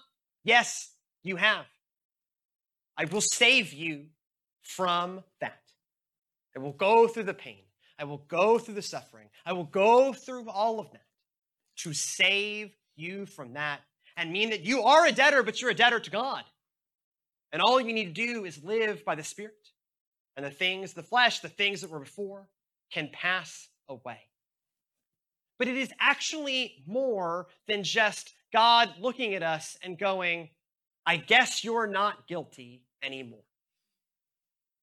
Yes, 0.44 0.92
you 1.22 1.36
have. 1.36 1.64
I 2.96 3.06
will 3.06 3.20
save 3.20 3.72
you 3.72 4.06
from 4.62 5.22
that. 5.40 5.60
I 6.56 6.60
will 6.60 6.72
go 6.72 7.08
through 7.08 7.24
the 7.24 7.34
pain. 7.34 7.62
I 7.98 8.04
will 8.04 8.24
go 8.28 8.58
through 8.58 8.74
the 8.74 8.82
suffering. 8.82 9.28
I 9.46 9.52
will 9.52 9.64
go 9.64 10.12
through 10.12 10.48
all 10.48 10.80
of 10.80 10.90
that 10.92 11.04
to 11.78 11.92
save 11.92 12.72
you 12.96 13.26
from 13.26 13.54
that 13.54 13.80
and 14.16 14.30
mean 14.30 14.50
that 14.50 14.60
you 14.60 14.82
are 14.82 15.06
a 15.06 15.12
debtor, 15.12 15.42
but 15.42 15.60
you're 15.60 15.70
a 15.70 15.74
debtor 15.74 16.00
to 16.00 16.10
God. 16.10 16.44
And 17.52 17.62
all 17.62 17.80
you 17.80 17.92
need 17.92 18.14
to 18.14 18.26
do 18.26 18.44
is 18.44 18.62
live 18.62 19.04
by 19.04 19.14
the 19.14 19.22
Spirit. 19.22 19.68
And 20.36 20.46
the 20.46 20.50
things, 20.50 20.94
the 20.94 21.02
flesh, 21.02 21.40
the 21.40 21.48
things 21.48 21.82
that 21.82 21.90
were 21.90 22.00
before 22.00 22.48
can 22.90 23.10
pass 23.12 23.68
away. 23.88 24.18
But 25.58 25.68
it 25.68 25.76
is 25.76 25.92
actually 26.00 26.82
more 26.86 27.46
than 27.68 27.84
just 27.84 28.32
God 28.52 28.94
looking 28.98 29.34
at 29.34 29.42
us 29.42 29.76
and 29.82 29.98
going, 29.98 30.48
I 31.06 31.16
guess 31.16 31.64
you're 31.64 31.86
not 31.86 32.26
guilty 32.28 32.84
anymore. 33.02 33.44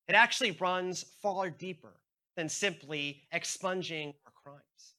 It 0.08 0.16
actually 0.16 0.52
runs 0.52 1.06
far 1.22 1.50
deeper 1.50 1.94
than 2.36 2.50
simply 2.50 3.24
expunging 3.32 4.14
our 4.26 4.32
crimes. 4.44 4.96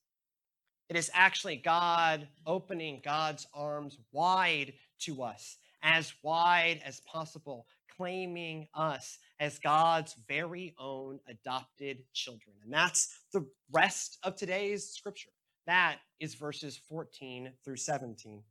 It 0.88 0.96
is 0.96 1.10
actually 1.14 1.56
God 1.56 2.28
opening 2.46 3.00
God's 3.04 3.46
arms 3.54 3.98
wide 4.12 4.72
to 5.00 5.22
us 5.22 5.56
as 5.82 6.12
wide 6.22 6.80
as 6.84 7.00
possible, 7.00 7.66
claiming 7.96 8.68
us 8.74 9.18
as 9.40 9.58
God's 9.58 10.16
very 10.28 10.74
own 10.78 11.18
adopted 11.28 11.98
children. 12.12 12.54
And 12.62 12.72
that's 12.72 13.20
the 13.32 13.46
rest 13.72 14.18
of 14.22 14.36
today's 14.36 14.88
scripture. 14.88 15.30
That 15.66 15.98
is 16.18 16.34
verses 16.34 16.76
14 16.88 17.52
through 17.64 17.76
17. 17.76 18.42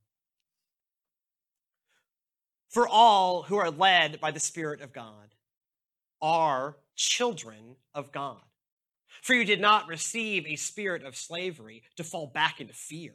For 2.70 2.88
all 2.88 3.44
who 3.44 3.58
are 3.58 3.72
led 3.72 4.22
by 4.22 4.32
the 4.32 4.40
Spirit 4.40 4.82
of 4.82 4.94
God 4.94 5.36
are 6.22 6.78
children 6.96 7.76
of 7.94 8.12
God. 8.12 8.42
For 9.22 9.34
you 9.34 9.44
did 9.44 9.60
not 9.60 9.88
receive 9.88 10.46
a 10.46 10.56
spirit 10.56 11.04
of 11.04 11.16
slavery 11.16 11.84
to 11.98 12.04
fall 12.04 12.28
back 12.28 12.62
into 12.62 12.74
fear, 12.74 13.14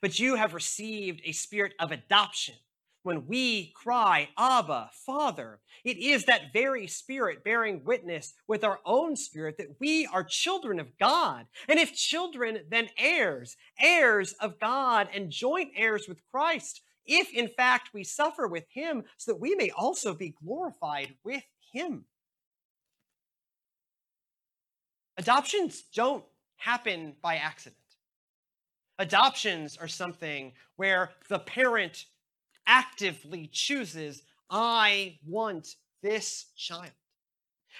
but 0.00 0.18
you 0.18 0.36
have 0.36 0.54
received 0.54 1.20
a 1.24 1.32
spirit 1.32 1.72
of 1.78 1.90
adoption 1.90 2.54
when 3.04 3.26
we 3.26 3.70
cry, 3.76 4.30
Abba, 4.38 4.88
Father, 4.92 5.60
it 5.84 5.98
is 5.98 6.24
that 6.24 6.54
very 6.54 6.86
Spirit 6.86 7.44
bearing 7.44 7.84
witness 7.84 8.32
with 8.48 8.64
our 8.64 8.80
own 8.86 9.14
spirit 9.14 9.58
that 9.58 9.76
we 9.78 10.06
are 10.06 10.24
children 10.24 10.80
of 10.80 10.96
God. 10.98 11.44
And 11.68 11.78
if 11.78 11.94
children, 11.94 12.60
then 12.70 12.88
heirs, 12.96 13.56
heirs 13.78 14.32
of 14.40 14.58
God, 14.58 15.08
and 15.14 15.30
joint 15.30 15.72
heirs 15.76 16.08
with 16.08 16.22
Christ, 16.32 16.80
if 17.06 17.32
in 17.32 17.48
fact 17.48 17.90
we 17.92 18.04
suffer 18.04 18.46
with 18.46 18.64
him, 18.68 19.04
so 19.16 19.32
that 19.32 19.40
we 19.40 19.54
may 19.54 19.70
also 19.70 20.14
be 20.14 20.34
glorified 20.44 21.14
with 21.24 21.42
him. 21.72 22.04
Adoptions 25.16 25.82
don't 25.94 26.24
happen 26.56 27.14
by 27.22 27.36
accident. 27.36 27.76
Adoptions 28.98 29.76
are 29.76 29.88
something 29.88 30.52
where 30.76 31.10
the 31.28 31.38
parent 31.38 32.06
actively 32.66 33.48
chooses, 33.52 34.22
I 34.50 35.18
want 35.26 35.76
this 36.02 36.46
child. 36.56 36.92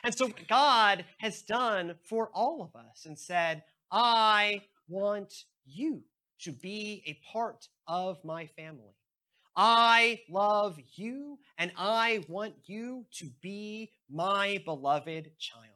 And 0.03 0.15
so 0.15 0.31
God 0.49 1.05
has 1.19 1.43
done 1.43 1.95
for 2.05 2.31
all 2.35 2.63
of 2.63 2.75
us 2.79 3.07
and 3.07 3.19
said, 3.19 3.63
I 3.91 4.63
want 4.89 5.45
you 5.65 6.03
to 6.41 6.53
be 6.53 7.03
a 7.07 7.19
part 7.33 7.69
of 7.87 8.23
my 8.25 8.47
family. 8.47 8.95
I 9.57 10.21
love 10.29 10.79
you 10.95 11.39
and 11.59 11.73
I 11.77 12.25
want 12.29 12.55
you 12.67 13.07
to 13.19 13.31
be 13.41 13.91
my 14.11 14.61
beloved 14.65 15.31
child. 15.39 15.69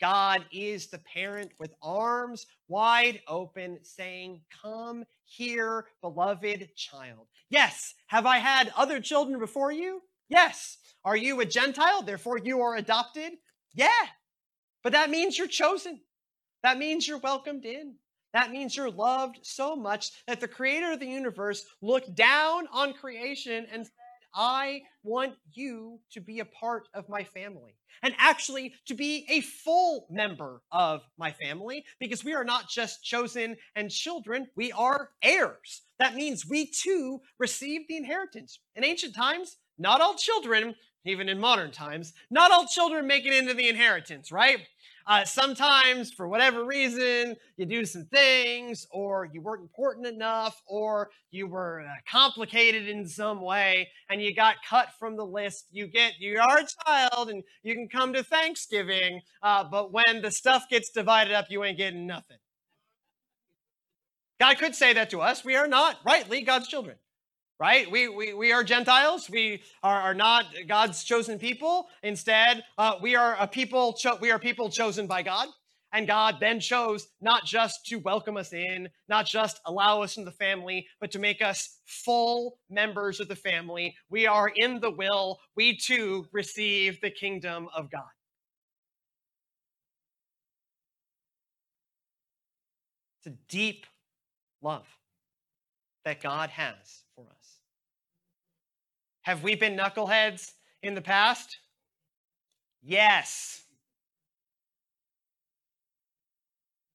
God 0.00 0.44
is 0.52 0.88
the 0.88 0.98
parent 0.98 1.52
with 1.58 1.74
arms 1.82 2.46
wide 2.68 3.20
open, 3.28 3.78
saying, 3.82 4.42
Come 4.62 5.04
here, 5.24 5.86
beloved 6.02 6.68
child. 6.76 7.26
Yes, 7.48 7.94
have 8.08 8.26
I 8.26 8.38
had 8.38 8.72
other 8.76 9.00
children 9.00 9.38
before 9.38 9.72
you? 9.72 10.02
Yes. 10.28 10.78
Are 11.04 11.16
you 11.16 11.40
a 11.40 11.46
Gentile? 11.46 12.02
Therefore, 12.02 12.38
you 12.38 12.60
are 12.60 12.76
adopted? 12.76 13.32
Yeah. 13.74 13.88
But 14.82 14.92
that 14.92 15.10
means 15.10 15.38
you're 15.38 15.46
chosen. 15.46 16.00
That 16.62 16.78
means 16.78 17.06
you're 17.06 17.18
welcomed 17.18 17.64
in. 17.64 17.94
That 18.32 18.50
means 18.50 18.76
you're 18.76 18.90
loved 18.90 19.38
so 19.42 19.74
much 19.76 20.10
that 20.26 20.40
the 20.40 20.48
creator 20.48 20.92
of 20.92 21.00
the 21.00 21.06
universe 21.06 21.64
looked 21.80 22.14
down 22.14 22.68
on 22.72 22.92
creation 22.92 23.66
and 23.72 23.88
I 24.34 24.82
want 25.02 25.34
you 25.54 25.98
to 26.12 26.20
be 26.20 26.40
a 26.40 26.44
part 26.44 26.88
of 26.92 27.08
my 27.08 27.24
family 27.24 27.74
and 28.02 28.14
actually 28.18 28.74
to 28.86 28.94
be 28.94 29.24
a 29.30 29.40
full 29.40 30.06
member 30.10 30.60
of 30.70 31.02
my 31.16 31.32
family 31.32 31.86
because 31.98 32.22
we 32.22 32.34
are 32.34 32.44
not 32.44 32.68
just 32.68 33.02
chosen 33.02 33.56
and 33.74 33.90
children, 33.90 34.48
we 34.54 34.72
are 34.72 35.10
heirs. 35.22 35.82
That 35.98 36.14
means 36.14 36.46
we 36.46 36.66
too 36.66 37.20
receive 37.38 37.88
the 37.88 37.96
inheritance. 37.96 38.58
In 38.74 38.84
ancient 38.84 39.14
times, 39.14 39.56
not 39.78 40.02
all 40.02 40.14
children, 40.16 40.74
even 41.06 41.28
in 41.30 41.38
modern 41.38 41.70
times, 41.70 42.12
not 42.30 42.50
all 42.50 42.66
children 42.66 43.06
make 43.06 43.24
it 43.24 43.32
into 43.32 43.54
the 43.54 43.68
inheritance, 43.68 44.30
right? 44.30 44.60
Uh, 45.06 45.24
sometimes, 45.24 46.12
for 46.12 46.26
whatever 46.26 46.64
reason, 46.64 47.36
you 47.56 47.64
do 47.64 47.84
some 47.84 48.06
things, 48.06 48.86
or 48.90 49.28
you 49.32 49.40
weren't 49.40 49.62
important 49.62 50.06
enough, 50.06 50.60
or 50.66 51.10
you 51.30 51.46
were 51.46 51.82
uh, 51.82 51.92
complicated 52.10 52.88
in 52.88 53.06
some 53.06 53.40
way, 53.40 53.88
and 54.10 54.20
you 54.20 54.34
got 54.34 54.56
cut 54.68 54.88
from 54.98 55.16
the 55.16 55.24
list. 55.24 55.66
You 55.70 55.86
get, 55.86 56.14
you 56.18 56.40
are 56.40 56.58
a 56.58 56.66
child, 56.84 57.30
and 57.30 57.44
you 57.62 57.74
can 57.74 57.88
come 57.88 58.12
to 58.14 58.24
Thanksgiving, 58.24 59.20
uh, 59.42 59.64
but 59.70 59.92
when 59.92 60.22
the 60.22 60.30
stuff 60.32 60.64
gets 60.68 60.90
divided 60.90 61.34
up, 61.34 61.46
you 61.50 61.62
ain't 61.62 61.78
getting 61.78 62.06
nothing. 62.06 62.38
God 64.40 64.58
could 64.58 64.74
say 64.74 64.92
that 64.92 65.10
to 65.10 65.20
us. 65.20 65.44
We 65.44 65.54
are 65.54 65.68
not 65.68 65.96
rightly 66.04 66.42
God's 66.42 66.68
children 66.68 66.96
right? 67.58 67.90
We, 67.90 68.08
we, 68.08 68.34
we 68.34 68.52
are 68.52 68.62
Gentiles. 68.62 69.30
We 69.30 69.62
are, 69.82 70.00
are 70.00 70.14
not 70.14 70.46
God's 70.68 71.04
chosen 71.04 71.38
people. 71.38 71.88
Instead, 72.02 72.64
uh, 72.78 72.96
we 73.00 73.16
are 73.16 73.36
a 73.38 73.46
people. 73.46 73.94
Cho- 73.94 74.18
we 74.20 74.30
are 74.30 74.38
people 74.38 74.68
chosen 74.68 75.06
by 75.06 75.22
God. 75.22 75.48
And 75.92 76.06
God 76.06 76.36
then 76.40 76.60
chose 76.60 77.06
not 77.20 77.46
just 77.46 77.86
to 77.86 77.96
welcome 77.96 78.36
us 78.36 78.52
in, 78.52 78.88
not 79.08 79.24
just 79.24 79.60
allow 79.64 80.02
us 80.02 80.18
in 80.18 80.24
the 80.24 80.32
family, 80.32 80.86
but 81.00 81.10
to 81.12 81.18
make 81.18 81.40
us 81.40 81.78
full 81.86 82.58
members 82.68 83.20
of 83.20 83.28
the 83.28 83.36
family. 83.36 83.94
We 84.10 84.26
are 84.26 84.52
in 84.54 84.80
the 84.80 84.90
will. 84.90 85.38
We 85.54 85.76
too 85.76 86.26
receive 86.32 87.00
the 87.00 87.10
kingdom 87.10 87.68
of 87.74 87.90
God. 87.90 88.02
It's 93.20 93.28
a 93.28 93.38
deep 93.48 93.86
love 94.60 94.86
that 96.04 96.20
God 96.20 96.50
has 96.50 97.04
for 97.14 97.24
us. 97.30 97.35
Have 99.26 99.42
we 99.42 99.56
been 99.56 99.76
knuckleheads 99.76 100.52
in 100.84 100.94
the 100.94 101.00
past? 101.00 101.58
Yes. 102.80 103.64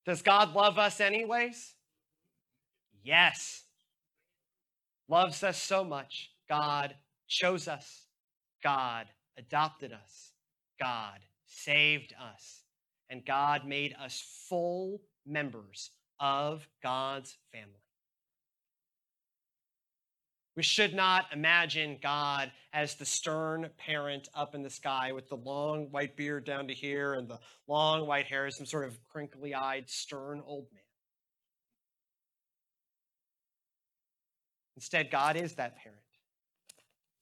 Does 0.05 0.21
God 0.21 0.55
love 0.55 0.77
us 0.77 1.01
anyways? 1.01 1.73
Yes. 3.03 3.63
Loves 5.09 5.43
us 5.43 5.61
so 5.61 5.83
much. 5.83 6.31
God 6.47 6.95
chose 7.27 7.67
us. 7.67 8.05
God 8.63 9.07
adopted 9.37 9.91
us. 9.91 10.31
God 10.79 11.19
saved 11.47 12.13
us. 12.17 12.61
And 13.09 13.25
God 13.25 13.67
made 13.67 13.93
us 14.01 14.23
full 14.47 15.01
members 15.25 15.91
of 16.17 16.65
God's 16.81 17.37
family. 17.51 17.83
We 20.55 20.63
should 20.63 20.93
not 20.93 21.27
imagine 21.31 21.97
God 22.01 22.51
as 22.73 22.95
the 22.95 23.05
stern 23.05 23.69
parent 23.77 24.27
up 24.35 24.53
in 24.53 24.63
the 24.63 24.69
sky 24.69 25.13
with 25.13 25.29
the 25.29 25.37
long 25.37 25.89
white 25.91 26.17
beard 26.17 26.43
down 26.43 26.67
to 26.67 26.73
here 26.73 27.13
and 27.13 27.27
the 27.27 27.39
long 27.67 28.05
white 28.05 28.25
hair, 28.25 28.49
some 28.51 28.65
sort 28.65 28.85
of 28.85 28.99
crinkly 29.07 29.53
eyed, 29.53 29.89
stern 29.89 30.41
old 30.45 30.67
man. 30.73 30.81
Instead, 34.75 35.09
God 35.09 35.37
is 35.37 35.53
that 35.53 35.77
parent, 35.77 36.01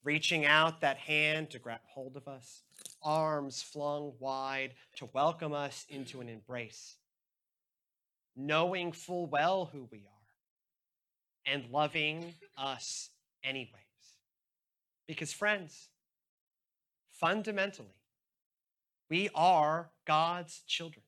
reaching 0.04 0.46
out 0.46 0.82
that 0.82 0.98
hand 0.98 1.52
to 1.52 1.60
grab 1.60 1.82
hold 1.86 2.16
of 2.18 2.28
us, 2.28 2.64
arms 3.04 3.62
flung 3.62 4.14
wide 4.18 4.74
to 4.96 5.10
welcome 5.14 5.54
us 5.54 5.86
into 5.90 6.20
an 6.22 6.30
embrace, 6.30 6.96
knowing 8.36 8.92
full 8.92 9.28
well 9.28 9.66
who 9.72 9.88
we 9.92 10.00
are 10.00 11.54
and 11.54 11.70
loving 11.70 12.34
us 12.58 13.10
anyways. 13.44 13.74
Because, 15.08 15.34
friends, 15.34 15.90
fundamentally, 17.12 17.96
we 19.10 19.30
are 19.34 19.90
God's 20.06 20.62
children. 20.68 21.04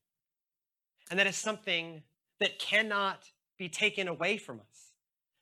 And 1.10 1.20
that 1.20 1.28
is 1.28 1.36
something 1.36 2.04
that 2.40 2.58
cannot 2.58 3.30
be 3.58 3.70
taken 3.70 4.08
away 4.08 4.38
from 4.38 4.60
us 4.60 4.92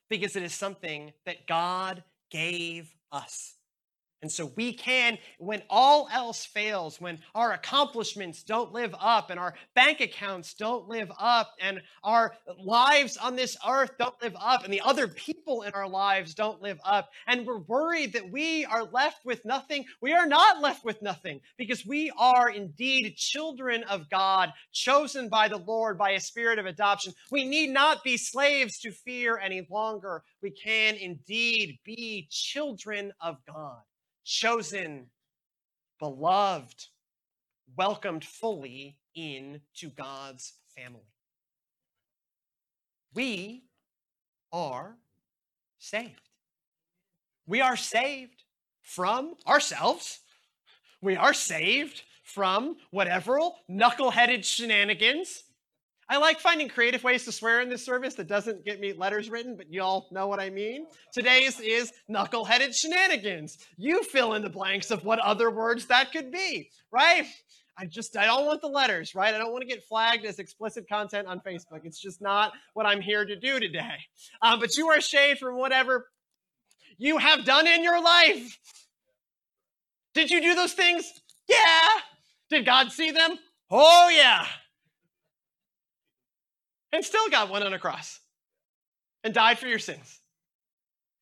because 0.10 0.36
it 0.36 0.44
is 0.44 0.54
something 0.54 1.14
that 1.26 1.48
God 1.48 2.04
gave 2.30 2.96
us. 3.12 3.59
And 4.22 4.30
so 4.30 4.52
we 4.58 4.74
can, 4.74 5.18
when 5.38 5.64
all 5.70 6.10
else 6.12 6.46
fails, 6.46 7.00
when 7.00 7.20
our 7.34 7.54
accomplishments 7.54 8.44
don't 8.44 8.74
live 8.74 8.94
up 9.00 9.30
and 9.30 9.40
our 9.40 9.54
bank 9.76 10.02
accounts 10.02 10.54
don't 10.54 10.90
live 10.90 11.10
up 11.18 11.56
and 11.62 11.82
our 12.04 12.36
lives 12.62 13.16
on 13.16 13.38
this 13.38 13.56
earth 13.66 13.92
don't 13.98 14.22
live 14.22 14.36
up 14.38 14.66
and 14.66 14.74
the 14.74 14.82
other 14.82 15.08
people 15.08 15.62
in 15.62 15.72
our 15.72 15.88
lives 15.88 16.34
don't 16.34 16.62
live 16.62 16.80
up 16.84 17.12
and 17.28 17.46
we're 17.46 17.60
worried 17.60 18.12
that 18.12 18.30
we 18.30 18.66
are 18.66 18.84
left 18.84 19.24
with 19.24 19.46
nothing, 19.46 19.86
we 20.02 20.12
are 20.12 20.28
not 20.28 20.62
left 20.62 20.84
with 20.84 21.02
nothing 21.02 21.40
because 21.58 21.86
we 21.86 22.12
are 22.18 22.50
indeed 22.50 23.16
children 23.16 23.84
of 23.84 24.10
God, 24.10 24.52
chosen 24.74 25.30
by 25.30 25.48
the 25.48 25.58
Lord 25.58 25.98
by 25.98 26.12
a 26.12 26.20
spirit 26.20 26.60
of 26.60 26.66
adoption. 26.66 27.14
We 27.32 27.46
need 27.46 27.70
not 27.70 28.04
be 28.04 28.18
slaves 28.18 28.80
to 28.80 28.92
fear 28.92 29.38
any 29.38 29.66
longer. 29.70 30.24
We 30.42 30.52
can 30.52 30.96
indeed 30.96 31.80
be 31.86 32.28
children 32.30 33.14
of 33.22 33.38
God 33.48 33.80
chosen, 34.30 35.08
beloved, 36.00 36.86
welcomed 37.76 38.24
fully 38.24 38.98
into 39.16 39.90
God's 39.96 40.54
family. 40.78 41.10
We 43.14 43.64
are 44.54 44.98
saved. 45.80 46.30
We 47.48 47.60
are 47.62 47.76
saved 47.76 48.44
from 48.84 49.34
ourselves. 49.48 50.20
We 51.02 51.16
are 51.16 51.34
saved 51.34 52.04
from 52.24 52.78
whatever 52.92 53.40
knuckleheaded 53.68 54.46
shenanigans 54.46 55.44
I 56.12 56.18
like 56.18 56.40
finding 56.40 56.70
creative 56.70 57.04
ways 57.04 57.24
to 57.26 57.32
swear 57.32 57.62
in 57.62 57.70
this 57.70 57.86
service 57.86 58.16
that 58.16 58.28
doesn't 58.28 58.66
get 58.66 58.80
me 58.80 58.94
letters 58.94 59.30
written, 59.30 59.56
but 59.56 59.72
y'all 59.72 60.08
know 60.12 60.26
what 60.28 60.40
I 60.40 60.50
mean. 60.50 60.88
Today's 61.14 61.60
is 61.60 61.94
knuckleheaded 62.10 62.76
shenanigans. 62.76 63.60
You 63.78 64.02
fill 64.02 64.34
in 64.34 64.42
the 64.42 64.50
blanks 64.50 64.90
of 64.90 65.06
what 65.06 65.20
other 65.20 65.52
words 65.52 65.86
that 65.86 66.12
could 66.12 66.32
be, 66.32 66.72
right? 66.92 67.28
I 67.78 67.86
just, 67.86 68.18
I 68.18 68.26
don't 68.26 68.48
want 68.48 68.62
the 68.62 68.70
letters, 68.70 69.14
right? 69.14 69.36
I 69.36 69.38
don't 69.38 69.52
want 69.52 69.62
to 69.62 69.68
get 69.68 69.84
flagged 69.84 70.26
as 70.26 70.40
explicit 70.40 70.90
content 70.90 71.28
on 71.28 71.42
Facebook. 71.42 71.82
It's 71.84 72.02
just 72.02 72.22
not 72.22 72.54
what 72.74 72.88
I'm 72.88 73.02
here 73.02 73.24
to 73.24 73.36
do 73.36 73.60
today. 73.60 73.98
Um, 74.42 74.60
but 74.60 74.76
you 74.78 74.88
are 74.88 75.02
saved 75.02 75.40
from 75.40 75.58
whatever 75.58 76.08
you 76.98 77.20
have 77.20 77.46
done 77.46 77.68
in 77.68 77.84
your 77.84 78.02
life. 78.02 78.58
Did 80.16 80.32
you 80.32 80.42
do 80.42 80.56
those 80.56 80.74
things? 80.74 81.08
Yeah. 81.48 81.88
Did 82.50 82.66
God 82.66 82.92
see 82.92 83.12
them? 83.12 83.38
Oh, 83.70 84.10
yeah 84.12 84.48
and 86.92 87.04
still 87.04 87.30
got 87.30 87.50
one 87.50 87.64
on 87.64 87.74
a 87.74 87.80
cross 87.80 88.20
and 89.24 89.34
died 89.34 89.60
for 89.60 89.68
your 89.68 89.80
sins 89.80 90.20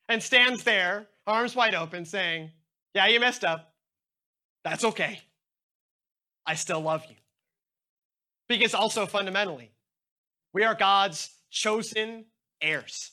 and 0.10 0.22
stands 0.22 0.64
there, 0.64 1.08
arms 1.26 1.56
wide 1.56 1.76
open, 1.76 2.06
saying, 2.06 2.52
Yeah, 2.94 3.08
you 3.08 3.20
messed 3.20 3.44
up. 3.44 3.74
That's 4.64 4.84
okay. 4.84 5.20
I 6.46 6.56
still 6.56 6.82
love 6.82 7.04
you. 7.10 7.16
Because 8.48 8.74
also 8.74 9.06
fundamentally, 9.06 9.72
we 10.54 10.64
are 10.64 10.76
God's 10.76 11.30
chosen 11.50 12.26
heirs. 12.62 13.12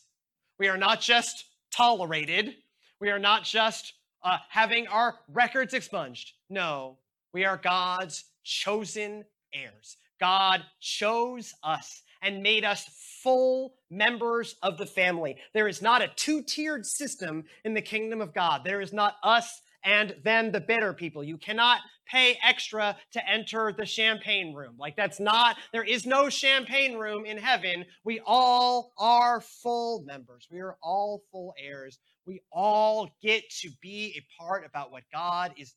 We 0.59 0.69
are 0.69 0.77
not 0.77 1.01
just 1.01 1.45
tolerated, 1.73 2.55
we 3.01 3.11
are 3.11 3.19
not 3.19 3.45
just 3.45 3.95
uh, 4.23 4.39
having 4.49 4.87
our 4.87 5.17
records 5.29 5.75
expunged. 5.75 6.33
No, 6.49 6.99
we 7.33 7.45
are 7.45 7.57
God's 7.57 8.25
chosen 8.45 9.25
heirs. 9.53 9.97
God 10.25 10.63
chose 10.81 11.53
us 11.63 12.01
and 12.23 12.43
made 12.43 12.65
us 12.65 12.87
full 13.23 13.75
members 13.91 14.57
of 14.63 14.79
the 14.79 14.87
family. 14.87 15.37
There 15.53 15.69
is 15.69 15.83
not 15.83 16.01
a 16.01 16.11
two 16.17 16.43
tiered 16.43 16.87
system 16.87 17.45
in 17.63 17.75
the 17.75 17.83
kingdom 17.83 18.23
of 18.23 18.33
God. 18.33 18.63
There 18.65 18.81
is 18.81 18.91
not 18.91 19.17
us 19.23 19.61
and 19.85 20.17
then 20.25 20.51
the 20.51 20.63
bitter 20.63 20.95
people. 20.95 21.23
You 21.23 21.37
cannot 21.37 21.81
pay 22.07 22.39
extra 22.43 22.97
to 23.13 23.31
enter 23.31 23.71
the 23.77 23.85
champagne 23.85 24.55
room. 24.55 24.77
Like, 24.79 24.97
that's 24.97 25.21
not, 25.21 25.59
there 25.75 25.85
is 25.85 26.07
no 26.07 26.31
champagne 26.31 26.97
room 26.97 27.27
in 27.27 27.37
heaven. 27.37 27.85
We 28.03 28.23
all 28.25 28.95
are 28.97 29.43
full 29.43 30.05
members, 30.07 30.49
we 30.51 30.61
are 30.61 30.79
all 30.83 31.21
full 31.33 31.53
heirs. 31.63 31.99
We 32.25 32.41
all 32.51 33.11
get 33.21 33.45
to 33.61 33.69
be 33.83 34.15
a 34.17 34.43
part 34.43 34.65
about 34.65 34.91
what 34.91 35.03
God 35.13 35.53
is 35.59 35.75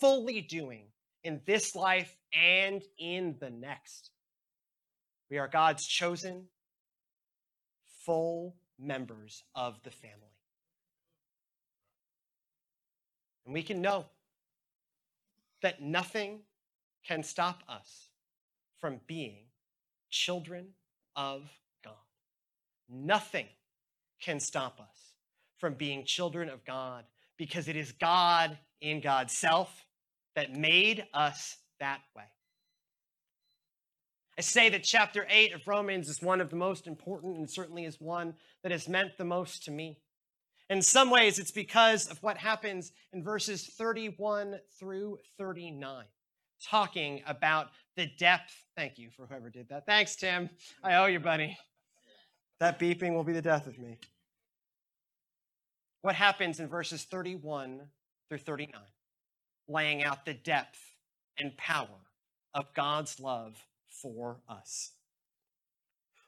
fully 0.00 0.40
doing 0.40 0.88
in 1.24 1.40
this 1.46 1.74
life 1.74 2.16
and 2.32 2.82
in 2.98 3.36
the 3.40 3.50
next. 3.50 4.10
We 5.30 5.38
are 5.38 5.48
God's 5.48 5.86
chosen, 5.86 6.44
full 8.04 8.54
members 8.78 9.42
of 9.54 9.82
the 9.82 9.90
family. 9.90 10.36
And 13.44 13.54
we 13.54 13.62
can 13.62 13.80
know 13.80 14.06
that 15.62 15.80
nothing 15.80 16.40
can 17.06 17.22
stop 17.22 17.62
us 17.68 18.08
from 18.78 19.00
being 19.06 19.46
children 20.10 20.68
of 21.14 21.42
God. 21.82 21.94
Nothing 22.88 23.46
can 24.20 24.40
stop 24.40 24.80
us 24.80 25.14
from 25.58 25.74
being 25.74 26.04
children 26.04 26.48
of 26.48 26.64
God 26.64 27.04
because 27.36 27.68
it 27.68 27.76
is 27.76 27.92
God 27.92 28.58
in 28.80 29.00
God's 29.00 29.36
self 29.36 29.85
that 30.36 30.54
made 30.54 31.04
us 31.12 31.56
that 31.80 32.00
way. 32.16 32.24
I 34.38 34.42
say 34.42 34.68
that 34.68 34.84
chapter 34.84 35.26
8 35.28 35.54
of 35.54 35.66
Romans 35.66 36.08
is 36.08 36.20
one 36.20 36.42
of 36.42 36.50
the 36.50 36.56
most 36.56 36.86
important 36.86 37.38
and 37.38 37.50
certainly 37.50 37.86
is 37.86 38.00
one 38.00 38.34
that 38.62 38.70
has 38.70 38.86
meant 38.86 39.16
the 39.16 39.24
most 39.24 39.64
to 39.64 39.70
me. 39.70 39.98
In 40.68 40.82
some 40.82 41.10
ways, 41.10 41.38
it's 41.38 41.50
because 41.50 42.08
of 42.08 42.22
what 42.22 42.36
happens 42.36 42.92
in 43.12 43.24
verses 43.24 43.66
31 43.78 44.56
through 44.78 45.18
39, 45.38 46.04
talking 46.62 47.22
about 47.26 47.68
the 47.96 48.08
depth. 48.18 48.52
Thank 48.76 48.98
you 48.98 49.08
for 49.10 49.26
whoever 49.26 49.48
did 49.48 49.70
that. 49.70 49.86
Thanks, 49.86 50.16
Tim. 50.16 50.50
I 50.84 50.96
owe 50.96 51.06
you, 51.06 51.20
buddy. 51.20 51.56
That 52.60 52.78
beeping 52.78 53.14
will 53.14 53.24
be 53.24 53.32
the 53.32 53.42
death 53.42 53.66
of 53.66 53.78
me. 53.78 53.96
What 56.02 56.14
happens 56.14 56.60
in 56.60 56.68
verses 56.68 57.04
31 57.04 57.82
through 58.28 58.38
39, 58.38 58.80
laying 59.68 60.02
out 60.02 60.24
the 60.24 60.34
depth 60.34 60.78
and 61.38 61.56
power 61.56 62.10
of 62.54 62.74
God's 62.74 63.20
love 63.20 63.56
for 63.88 64.40
us. 64.48 64.92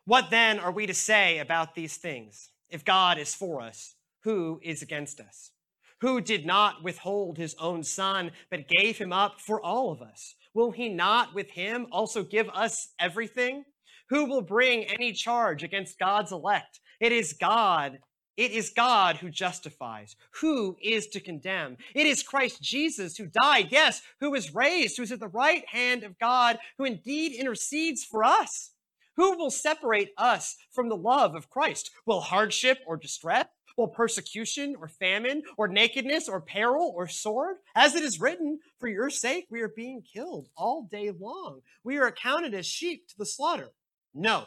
What 0.05 0.31
then 0.31 0.59
are 0.59 0.72
we 0.72 0.87
to 0.87 0.94
say 0.94 1.38
about 1.38 1.74
these 1.74 1.96
things? 1.96 2.51
If 2.70 2.85
God 2.85 3.18
is 3.18 3.35
for 3.35 3.61
us, 3.61 3.94
who 4.24 4.61
is 4.62 4.83
against 4.83 5.20
us? 5.20 5.53
Who 6.01 6.20
did 6.20 6.46
not 6.46 6.83
withhold 6.83 7.38
his 7.38 7.55
own 7.59 7.83
son, 7.83 8.31
but 8.51 8.68
gave 8.68 8.98
him 8.98 9.12
up 9.12 9.40
for 9.40 9.61
all 9.61 9.90
of 9.90 10.01
us? 10.01 10.35
Will 10.55 10.70
he 10.70 10.88
not 10.88 11.35
with 11.35 11.51
him 11.51 11.87
also 11.90 12.22
give 12.22 12.48
us 12.51 12.88
everything? 12.98 13.64
Who 14.11 14.27
will 14.27 14.42
bring 14.42 14.85
any 14.85 15.12
charge 15.12 15.62
against 15.62 15.98
God's 15.98 16.33
elect? 16.33 16.81
It 17.01 17.12
is 17.12 17.33
God 17.33 17.98
it 18.38 18.53
is 18.53 18.70
God 18.70 19.16
who 19.16 19.31
justifies. 19.31 20.14
Who 20.40 20.77
is 20.81 21.09
to 21.09 21.20
condemn? 21.20 21.77
It 21.92 22.07
is 22.07 22.22
Christ 22.22 22.62
Jesus 22.62 23.16
who 23.16 23.27
died, 23.27 23.68
yes, 23.70 24.01
who 24.20 24.31
was 24.31 24.55
raised, 24.55 24.96
who 24.96 25.03
is 25.03 25.11
at 25.11 25.18
the 25.18 25.27
right 25.27 25.68
hand 25.68 26.05
of 26.05 26.20
God, 26.20 26.61
who 26.79 26.85
indeed 26.85 27.33
intercedes 27.33 28.05
for 28.05 28.22
us. 28.22 28.70
Who 29.16 29.37
will 29.37 29.51
separate 29.51 30.12
us 30.16 30.57
from 30.70 30.88
the 30.88 30.96
love 30.96 31.35
of 31.35 31.51
Christ? 31.51 31.90
Will 32.07 32.20
hardship 32.20 32.79
or 32.87 32.96
distress? 32.96 33.46
Will 33.77 33.88
persecution 33.88 34.77
or 34.81 34.87
famine 34.87 35.42
or 35.57 35.66
nakedness 35.66 36.29
or 36.29 36.40
peril 36.40 36.92
or 36.94 37.09
sword? 37.09 37.57
As 37.74 37.96
it 37.96 38.05
is 38.05 38.20
written, 38.20 38.61
for 38.79 38.87
your 38.87 39.11
sake 39.11 39.46
we 39.51 39.62
are 39.62 39.68
being 39.68 40.03
killed 40.03 40.48
all 40.57 40.87
day 40.88 41.11
long. 41.11 41.62
We 41.83 41.96
are 41.98 42.07
accounted 42.07 42.55
as 42.55 42.66
sheep 42.66 43.09
to 43.09 43.18
the 43.18 43.27
slaughter. 43.27 43.70
No, 44.14 44.46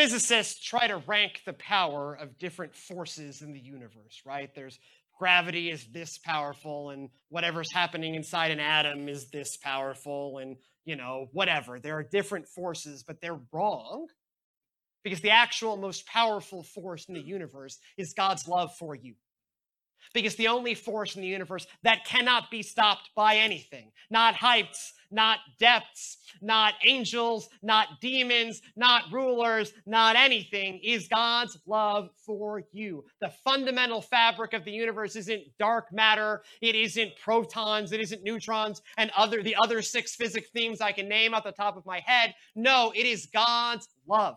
Physicists 0.00 0.58
try 0.58 0.86
to 0.86 0.96
rank 1.06 1.42
the 1.44 1.52
power 1.52 2.14
of 2.14 2.38
different 2.38 2.74
forces 2.74 3.42
in 3.42 3.52
the 3.52 3.60
universe, 3.60 4.22
right? 4.24 4.54
There's 4.54 4.78
gravity 5.18 5.70
is 5.70 5.84
this 5.92 6.16
powerful 6.16 6.88
and 6.88 7.10
whatever's 7.28 7.70
happening 7.70 8.14
inside 8.14 8.50
an 8.50 8.60
atom 8.60 9.10
is 9.10 9.28
this 9.30 9.58
powerful 9.58 10.38
and, 10.38 10.56
you 10.86 10.96
know, 10.96 11.28
whatever. 11.32 11.78
There 11.78 11.98
are 11.98 12.02
different 12.02 12.48
forces, 12.48 13.02
but 13.02 13.20
they're 13.20 13.40
wrong 13.52 14.06
because 15.04 15.20
the 15.20 15.32
actual 15.32 15.76
most 15.76 16.06
powerful 16.06 16.62
force 16.62 17.04
in 17.06 17.14
the 17.14 17.20
universe 17.20 17.78
is 17.98 18.14
God's 18.14 18.48
love 18.48 18.74
for 18.78 18.94
you 18.94 19.12
because 20.12 20.36
the 20.36 20.48
only 20.48 20.74
force 20.74 21.16
in 21.16 21.22
the 21.22 21.28
universe 21.28 21.66
that 21.82 22.04
cannot 22.04 22.50
be 22.50 22.62
stopped 22.62 23.10
by 23.14 23.36
anything, 23.36 23.90
not 24.10 24.34
heights, 24.34 24.94
not 25.10 25.38
depths, 25.58 26.18
not 26.40 26.74
angels, 26.84 27.48
not 27.62 28.00
demons, 28.00 28.62
not 28.76 29.04
rulers, 29.10 29.72
not 29.86 30.16
anything, 30.16 30.80
is 30.82 31.08
God's 31.08 31.58
love 31.66 32.10
for 32.24 32.62
you. 32.72 33.04
The 33.20 33.32
fundamental 33.44 34.00
fabric 34.00 34.52
of 34.52 34.64
the 34.64 34.70
universe 34.70 35.16
isn't 35.16 35.44
dark 35.58 35.92
matter, 35.92 36.42
it 36.60 36.74
isn't 36.74 37.16
protons, 37.16 37.92
it 37.92 38.00
isn't 38.00 38.22
neutrons, 38.22 38.82
and 38.96 39.10
other 39.16 39.42
the 39.42 39.56
other 39.56 39.82
six 39.82 40.14
physics 40.14 40.50
themes 40.50 40.80
I 40.80 40.92
can 40.92 41.08
name 41.08 41.34
off 41.34 41.44
the 41.44 41.52
top 41.52 41.76
of 41.76 41.86
my 41.86 42.00
head. 42.04 42.34
No, 42.54 42.92
it 42.94 43.06
is 43.06 43.26
God's 43.26 43.88
love. 44.06 44.36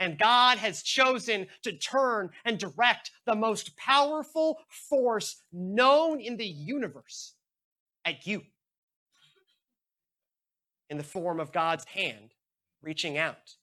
And 0.00 0.18
God 0.18 0.58
has 0.58 0.82
chosen 0.82 1.46
to 1.62 1.72
turn 1.72 2.30
and 2.44 2.58
direct 2.58 3.12
the 3.26 3.36
most 3.36 3.76
powerful 3.76 4.58
force 4.68 5.42
known 5.52 6.20
in 6.20 6.36
the 6.36 6.46
universe 6.46 7.34
at 8.04 8.26
you 8.26 8.42
in 10.90 10.98
the 10.98 11.04
form 11.04 11.40
of 11.40 11.52
God's 11.52 11.84
hand 11.86 12.34
reaching 12.82 13.16
out, 13.18 13.56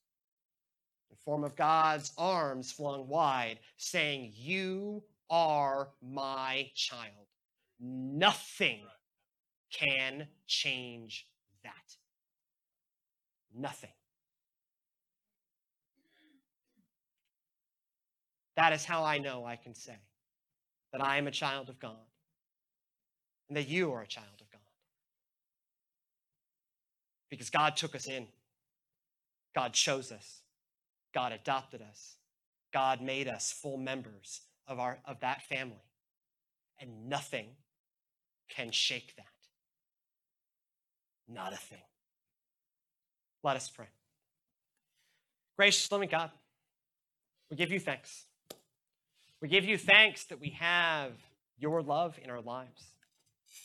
in 1.09 1.15
the 1.15 1.23
form 1.23 1.43
of 1.43 1.55
God's 1.55 2.11
arms 2.17 2.71
flung 2.71 3.07
wide, 3.07 3.59
saying, 3.77 4.33
You 4.35 5.03
are 5.29 5.89
my 6.01 6.69
child. 6.75 7.27
Nothing 7.79 8.81
can 9.71 10.27
change 10.47 11.27
that. 11.63 11.95
Nothing. 13.55 13.91
That 18.61 18.73
is 18.73 18.85
how 18.85 19.03
I 19.03 19.17
know 19.17 19.43
I 19.43 19.55
can 19.55 19.73
say 19.73 19.97
that 20.93 21.03
I 21.03 21.17
am 21.17 21.25
a 21.25 21.31
child 21.31 21.67
of 21.67 21.79
God 21.79 22.05
and 23.49 23.57
that 23.57 23.67
you 23.67 23.91
are 23.91 24.03
a 24.03 24.07
child 24.07 24.27
of 24.39 24.51
God. 24.51 24.61
Because 27.31 27.49
God 27.49 27.75
took 27.75 27.95
us 27.95 28.05
in, 28.05 28.27
God 29.55 29.73
chose 29.73 30.11
us, 30.11 30.41
God 31.11 31.31
adopted 31.31 31.81
us, 31.81 32.17
God 32.71 33.01
made 33.01 33.27
us 33.27 33.51
full 33.51 33.77
members 33.77 34.41
of, 34.67 34.77
our, 34.77 34.99
of 35.05 35.21
that 35.21 35.41
family, 35.41 35.81
and 36.79 37.09
nothing 37.09 37.47
can 38.47 38.69
shake 38.69 39.15
that. 39.15 39.25
Not 41.27 41.51
a 41.51 41.57
thing. 41.57 41.81
Let 43.43 43.55
us 43.55 43.71
pray. 43.71 43.89
Gracious, 45.57 45.91
loving 45.91 46.09
God, 46.09 46.29
we 47.49 47.57
give 47.57 47.71
you 47.71 47.79
thanks. 47.79 48.25
We 49.41 49.47
give 49.47 49.65
you 49.65 49.77
thanks 49.77 50.25
that 50.25 50.39
we 50.39 50.51
have 50.59 51.13
your 51.57 51.81
love 51.81 52.19
in 52.23 52.29
our 52.29 52.41
lives. 52.41 52.91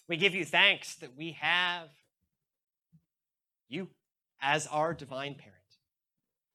We 0.09 0.17
give 0.17 0.35
you 0.35 0.45
thanks 0.45 0.95
that 0.97 1.17
we 1.17 1.33
have 1.33 1.89
you 3.69 3.89
as 4.41 4.67
our 4.69 4.95
divine 4.95 5.35
parent. 5.35 5.55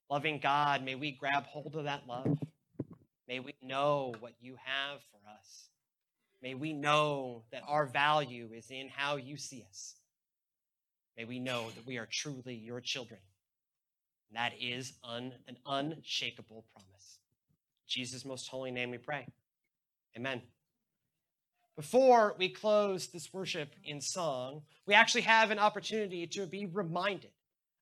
Loving 0.09 0.39
God, 0.39 0.83
may 0.83 0.95
we 0.95 1.11
grab 1.11 1.45
hold 1.45 1.75
of 1.75 1.83
that 1.83 2.07
love. 2.07 2.37
May 3.27 3.39
we 3.39 3.53
know 3.61 4.13
what 4.19 4.33
you 4.41 4.55
have 4.63 4.99
for 5.11 5.19
us. 5.39 5.69
May 6.41 6.55
we 6.55 6.73
know 6.73 7.43
that 7.51 7.61
our 7.67 7.85
value 7.85 8.49
is 8.53 8.71
in 8.71 8.89
how 8.89 9.17
you 9.17 9.37
see 9.37 9.63
us. 9.69 9.95
May 11.15 11.25
we 11.25 11.39
know 11.39 11.69
that 11.75 11.85
we 11.85 11.97
are 11.97 12.07
truly 12.07 12.55
your 12.55 12.81
children. 12.81 13.19
And 14.29 14.37
that 14.37 14.53
is 14.59 14.93
un, 15.03 15.33
an 15.47 15.57
unshakable 15.65 16.65
promise. 16.73 17.19
Jesus' 17.91 18.23
most 18.23 18.47
holy 18.47 18.71
name 18.71 18.89
we 18.89 18.97
pray. 18.97 19.27
Amen. 20.15 20.41
Before 21.75 22.35
we 22.39 22.47
close 22.47 23.07
this 23.07 23.33
worship 23.33 23.73
in 23.83 23.99
song, 23.99 24.61
we 24.85 24.93
actually 24.93 25.23
have 25.23 25.51
an 25.51 25.59
opportunity 25.59 26.25
to 26.27 26.45
be 26.45 26.65
reminded 26.65 27.31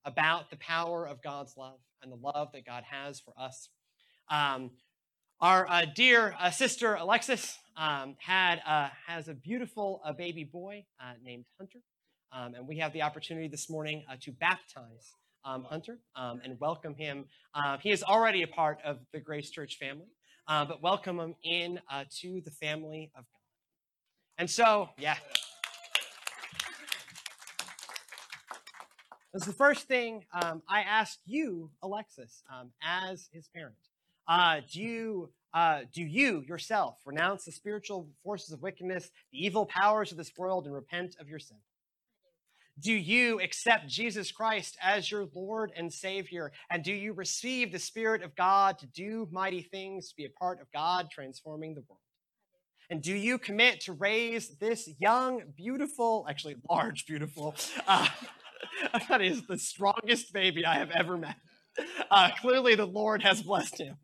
about 0.04 0.50
the 0.50 0.56
power 0.56 1.06
of 1.06 1.22
God's 1.22 1.56
love 1.56 1.78
and 2.02 2.10
the 2.10 2.16
love 2.16 2.50
that 2.54 2.66
God 2.66 2.82
has 2.90 3.20
for 3.20 3.32
us. 3.38 3.68
Um, 4.28 4.72
our 5.40 5.70
uh, 5.70 5.86
dear 5.94 6.34
uh, 6.40 6.50
sister 6.50 6.94
Alexis 6.96 7.56
um, 7.76 8.16
had 8.18 8.60
uh, 8.66 8.88
has 9.06 9.28
a 9.28 9.34
beautiful 9.34 10.00
uh, 10.04 10.12
baby 10.12 10.42
boy 10.42 10.86
uh, 11.00 11.12
named 11.22 11.44
Hunter, 11.56 11.78
um, 12.32 12.54
and 12.54 12.66
we 12.66 12.78
have 12.78 12.92
the 12.92 13.02
opportunity 13.02 13.46
this 13.46 13.70
morning 13.70 14.02
uh, 14.10 14.16
to 14.22 14.32
baptize 14.32 15.14
um, 15.44 15.64
Hunter 15.64 15.98
um, 16.16 16.40
and 16.44 16.58
welcome 16.60 16.94
him. 16.94 17.24
Uh, 17.54 17.78
he 17.78 17.90
is 17.90 18.02
already 18.02 18.42
a 18.42 18.46
part 18.46 18.78
of 18.84 18.98
the 19.12 19.20
Grace 19.20 19.50
Church 19.50 19.76
family, 19.78 20.08
uh, 20.48 20.64
but 20.64 20.82
welcome 20.82 21.18
him 21.18 21.34
in 21.44 21.80
uh, 21.90 22.04
to 22.20 22.40
the 22.40 22.50
family 22.50 23.10
of 23.16 23.24
God. 23.24 23.40
And 24.38 24.50
so, 24.50 24.90
yeah. 24.98 25.16
That's 29.32 29.46
the 29.46 29.52
first 29.52 29.86
thing 29.86 30.24
um, 30.32 30.62
I 30.68 30.80
ask 30.80 31.18
you, 31.24 31.70
Alexis, 31.82 32.42
um, 32.52 32.70
as 32.82 33.28
his 33.32 33.48
parent. 33.48 33.76
Uh, 34.26 34.60
do 34.72 34.80
you 34.80 35.30
uh, 35.52 35.80
do 35.92 36.02
you 36.02 36.44
yourself 36.46 36.98
renounce 37.04 37.44
the 37.44 37.52
spiritual 37.52 38.08
forces 38.22 38.52
of 38.52 38.62
wickedness, 38.62 39.10
the 39.32 39.44
evil 39.44 39.66
powers 39.66 40.12
of 40.12 40.18
this 40.18 40.32
world, 40.36 40.66
and 40.66 40.74
repent 40.74 41.16
of 41.20 41.28
your 41.28 41.40
sin? 41.40 41.58
Do 42.80 42.92
you 42.92 43.40
accept 43.40 43.88
Jesus 43.88 44.32
Christ 44.32 44.76
as 44.82 45.10
your 45.10 45.26
Lord 45.34 45.72
and 45.76 45.92
Savior? 45.92 46.52
And 46.70 46.82
do 46.82 46.92
you 46.92 47.12
receive 47.12 47.72
the 47.72 47.78
Spirit 47.78 48.22
of 48.22 48.34
God 48.34 48.78
to 48.78 48.86
do 48.86 49.28
mighty 49.30 49.62
things, 49.62 50.08
to 50.08 50.16
be 50.16 50.24
a 50.24 50.30
part 50.30 50.60
of 50.60 50.72
God 50.72 51.08
transforming 51.10 51.74
the 51.74 51.82
world? 51.88 52.00
And 52.88 53.02
do 53.02 53.14
you 53.14 53.38
commit 53.38 53.80
to 53.82 53.92
raise 53.92 54.56
this 54.58 54.88
young, 54.98 55.42
beautiful, 55.56 56.26
actually 56.28 56.56
large, 56.68 57.06
beautiful, 57.06 57.54
uh, 57.86 58.08
that 59.08 59.20
is 59.20 59.46
the 59.46 59.58
strongest 59.58 60.32
baby 60.32 60.64
I 60.64 60.74
have 60.74 60.90
ever 60.90 61.16
met. 61.16 61.36
Uh, 62.10 62.30
clearly, 62.40 62.74
the 62.74 62.86
Lord 62.86 63.22
has 63.22 63.42
blessed 63.42 63.78
him. 63.78 63.96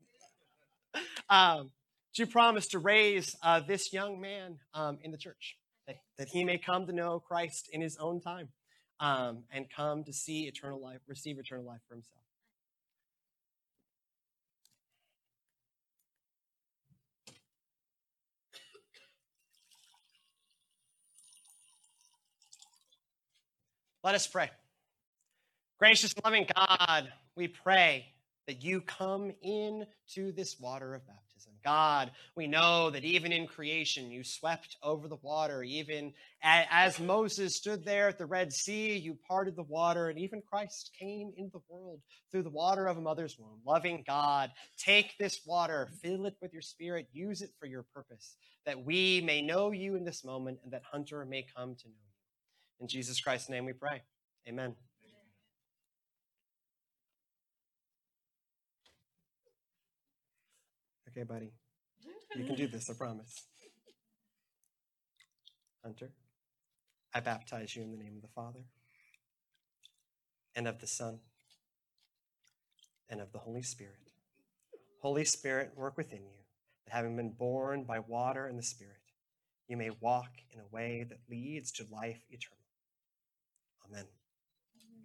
Um, 1.28 1.70
do 2.14 2.22
you 2.22 2.26
promise 2.26 2.68
to 2.68 2.78
raise 2.78 3.34
uh, 3.42 3.60
this 3.60 3.92
young 3.92 4.20
man 4.20 4.58
um, 4.72 4.98
in 5.02 5.10
the 5.10 5.18
church, 5.18 5.56
that, 5.86 5.96
that 6.18 6.28
he 6.28 6.44
may 6.44 6.58
come 6.58 6.86
to 6.86 6.92
know 6.92 7.20
Christ 7.20 7.68
in 7.72 7.80
his 7.80 7.96
own 7.98 8.20
time? 8.20 8.48
Um, 9.00 9.44
and 9.50 9.66
come 9.70 10.04
to 10.04 10.12
see 10.12 10.46
eternal 10.46 10.80
life, 10.80 11.00
receive 11.06 11.38
eternal 11.38 11.64
life 11.64 11.80
for 11.88 11.94
himself. 11.94 12.22
Let 24.02 24.14
us 24.14 24.26
pray. 24.28 24.50
Gracious 25.80 26.14
loving 26.24 26.46
God, 26.54 27.12
we 27.34 27.48
pray 27.48 28.06
that 28.46 28.62
you 28.62 28.80
come 28.80 29.32
into 29.42 30.30
this 30.30 30.60
water 30.60 30.94
of 30.94 31.04
baptism. 31.04 31.25
God, 31.64 32.12
we 32.36 32.46
know 32.46 32.90
that 32.90 33.04
even 33.04 33.32
in 33.32 33.46
creation, 33.46 34.10
you 34.10 34.22
swept 34.22 34.76
over 34.82 35.08
the 35.08 35.18
water. 35.22 35.62
Even 35.64 36.12
as 36.42 37.00
Moses 37.00 37.56
stood 37.56 37.84
there 37.84 38.08
at 38.08 38.18
the 38.18 38.26
Red 38.26 38.52
Sea, 38.52 38.96
you 38.96 39.18
parted 39.28 39.56
the 39.56 39.64
water, 39.64 40.08
and 40.08 40.18
even 40.18 40.42
Christ 40.48 40.92
came 40.98 41.32
into 41.36 41.50
the 41.52 41.62
world 41.68 42.00
through 42.30 42.44
the 42.44 42.50
water 42.50 42.86
of 42.86 42.98
a 42.98 43.00
mother's 43.00 43.36
womb. 43.36 43.60
Loving 43.66 44.04
God, 44.06 44.52
take 44.78 45.18
this 45.18 45.40
water, 45.44 45.88
fill 46.02 46.26
it 46.26 46.36
with 46.40 46.52
your 46.52 46.62
spirit, 46.62 47.08
use 47.12 47.42
it 47.42 47.50
for 47.58 47.66
your 47.66 47.84
purpose, 47.94 48.36
that 48.64 48.84
we 48.84 49.20
may 49.20 49.42
know 49.42 49.72
you 49.72 49.96
in 49.96 50.04
this 50.04 50.24
moment 50.24 50.58
and 50.62 50.72
that 50.72 50.82
Hunter 50.90 51.24
may 51.24 51.44
come 51.56 51.74
to 51.74 51.88
know 51.88 51.94
you. 51.94 52.80
In 52.80 52.88
Jesus 52.88 53.20
Christ's 53.20 53.50
name 53.50 53.64
we 53.64 53.72
pray. 53.72 54.02
Amen. 54.48 54.76
Okay, 61.16 61.24
buddy. 61.24 61.50
You 62.36 62.44
can 62.44 62.56
do 62.56 62.66
this, 62.72 62.90
I 62.90 62.92
promise. 62.92 63.44
Hunter, 65.82 66.10
I 67.14 67.20
baptize 67.20 67.74
you 67.74 67.82
in 67.82 67.90
the 67.90 67.96
name 67.96 68.16
of 68.16 68.22
the 68.22 68.34
Father, 68.34 68.64
and 70.54 70.68
of 70.68 70.80
the 70.80 70.86
Son, 70.86 71.20
and 73.08 73.20
of 73.20 73.32
the 73.32 73.38
Holy 73.38 73.62
Spirit. 73.62 74.12
Holy 75.00 75.24
Spirit, 75.24 75.72
work 75.74 75.96
within 75.96 76.24
you, 76.24 76.44
that 76.84 76.94
having 76.94 77.16
been 77.16 77.30
born 77.30 77.84
by 77.84 78.00
water 78.00 78.46
and 78.46 78.58
the 78.58 78.62
Spirit, 78.62 78.96
you 79.68 79.76
may 79.78 79.90
walk 80.00 80.32
in 80.52 80.60
a 80.60 80.66
way 80.70 81.06
that 81.08 81.18
leads 81.30 81.72
to 81.72 81.86
life 81.90 82.20
eternal. 82.28 82.58
Amen. 83.88 84.04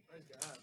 Praise 0.09 0.23
God. 0.41 0.57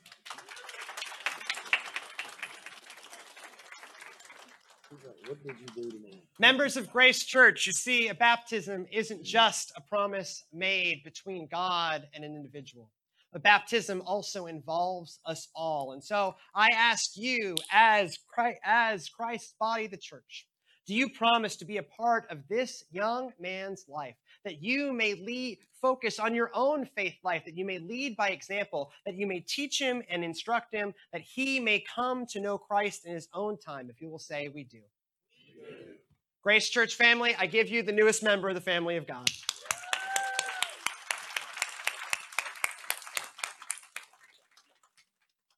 What 5.26 5.42
did 5.42 5.56
you 5.61 5.82
do 5.82 5.90
to 5.90 5.98
me? 5.98 6.22
Members 6.38 6.76
of 6.76 6.90
Grace 6.90 7.24
Church, 7.24 7.66
you 7.66 7.72
see, 7.72 8.08
a 8.08 8.14
baptism 8.14 8.87
isn't 8.92 9.22
just 9.22 9.72
a 9.76 9.80
promise 9.80 10.44
made 10.52 11.02
between 11.04 11.48
God 11.50 12.06
and 12.14 12.24
an 12.24 12.34
individual. 12.34 12.90
But 13.32 13.42
baptism 13.42 14.02
also 14.06 14.46
involves 14.46 15.20
us 15.26 15.48
all. 15.54 15.92
And 15.92 16.02
so 16.02 16.37
I 16.54 16.68
ask 16.74 17.16
you, 17.16 17.56
as 17.70 18.18
Christ, 18.26 18.58
as 18.64 19.08
Christ's 19.08 19.54
body, 19.61 19.87
the 19.87 19.98
church, 19.98 20.46
do 20.88 20.94
you 20.94 21.11
promise 21.11 21.55
to 21.57 21.66
be 21.66 21.77
a 21.77 21.83
part 21.83 22.27
of 22.31 22.38
this 22.48 22.83
young 22.90 23.31
man's 23.38 23.85
life? 23.88 24.14
That 24.46 24.62
you 24.62 24.90
may 24.90 25.14
lead, 25.14 25.59
focus 25.83 26.18
on 26.18 26.35
your 26.35 26.51
own 26.55 26.87
faith 26.87 27.16
life, 27.22 27.44
that 27.44 27.59
you 27.59 27.66
may 27.66 27.79
lead 27.79 28.16
by 28.16 28.31
example, 28.31 28.90
that 29.05 29.14
you 29.14 29.27
may 29.27 29.40
teach 29.40 29.79
him 29.79 30.03
and 30.09 30.24
instruct 30.24 30.72
him, 30.72 30.94
that 31.12 31.20
he 31.20 31.61
may 31.61 31.85
come 31.94 32.24
to 32.31 32.40
know 32.40 32.57
Christ 32.57 33.05
in 33.05 33.12
his 33.12 33.29
own 33.35 33.59
time, 33.59 33.90
if 33.90 34.01
you 34.01 34.09
will 34.09 34.18
say, 34.18 34.48
We 34.48 34.64
do. 34.64 34.81
Grace 36.42 36.70
Church 36.70 36.94
family, 36.94 37.37
I 37.38 37.46
give 37.46 37.68
you 37.68 37.83
the 37.83 37.92
newest 37.92 38.22
member 38.22 38.48
of 38.48 38.55
the 38.55 38.62
family 38.62 38.96
of 38.96 39.07
God. 39.07 39.29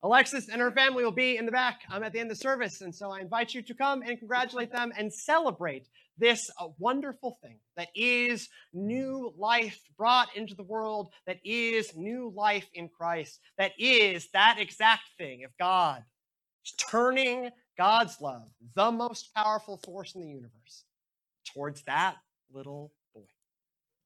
Alexis 0.03 0.49
and 0.49 0.61
her 0.61 0.71
family 0.71 1.05
will 1.05 1.11
be 1.11 1.37
in 1.37 1.45
the 1.47 1.53
back 1.53 1.83
um, 1.91 2.03
at 2.03 2.13
the 2.13 2.21
end 2.21 2.31
of 2.31 2.37
the 2.37 2.43
service. 2.43 2.81
And 2.81 2.95
so 2.95 3.11
I 3.11 3.21
invite 3.21 3.55
you 3.55 3.63
to 3.63 3.75
come 3.75 4.03
and 4.03 4.19
congratulate 4.19 4.73
them 4.73 4.93
and 4.97 5.13
celebrate 5.13 5.89
this 6.17 6.51
uh, 6.59 6.69
wonderful 6.79 7.39
thing 7.43 7.59
that 7.77 7.89
is 7.95 8.49
new 8.73 9.33
life 9.37 9.81
brought 9.99 10.35
into 10.37 10.55
the 10.55 10.63
world, 10.63 11.13
that 11.27 11.39
is 11.45 11.95
new 11.97 12.33
life 12.35 12.69
in 12.75 12.89
Christ, 12.89 13.41
that 13.59 13.73
is 13.79 14.29
that 14.33 14.59
exact 14.59 15.03
thing 15.19 15.45
of 15.45 15.51
God 15.59 16.03
turning 16.77 17.51
God's 17.77 18.21
love, 18.21 18.49
the 18.75 18.91
most 18.91 19.35
powerful 19.35 19.79
force 19.79 20.15
in 20.15 20.21
the 20.21 20.29
universe, 20.29 20.85
towards 21.53 21.83
that 21.83 22.17
little. 22.53 22.93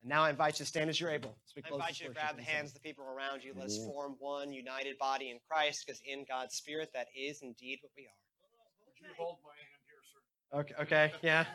And 0.05 0.11
now 0.11 0.23
I 0.23 0.31
invite 0.31 0.61
you 0.61 0.65
to 0.65 0.67
stand 0.67 0.91
as 0.91 1.01
you're 1.01 1.11
able. 1.11 1.35
As 1.47 1.55
we 1.57 1.63
I 1.65 1.73
invite 1.73 1.99
you 1.99 2.09
to 2.09 2.13
grab 2.13 2.37
the 2.37 2.43
hands 2.43 2.69
of 2.69 2.75
the 2.75 2.81
people 2.81 3.07
around 3.07 3.43
you. 3.43 3.55
Let's 3.57 3.79
Yeah. 3.79 3.87
form 3.87 4.17
one 4.19 4.53
united 4.53 4.99
body 4.99 5.31
in 5.31 5.41
Christ, 5.49 5.87
because 5.87 6.01
in 6.03 6.25
God's 6.25 6.55
Spirit, 6.55 6.93
that 6.93 7.09
is 7.17 7.41
indeed 7.41 7.79
what 7.81 7.91
we 7.97 8.07
are. 8.07 8.13
Would 8.85 9.01
you 9.01 9.15
hold 9.17 9.39
my 9.43 9.57
hand 9.57 9.83
here, 9.89 10.03
sir? 10.13 10.21
Okay, 10.61 10.75
okay, 10.83 11.13
yeah. 11.23 11.47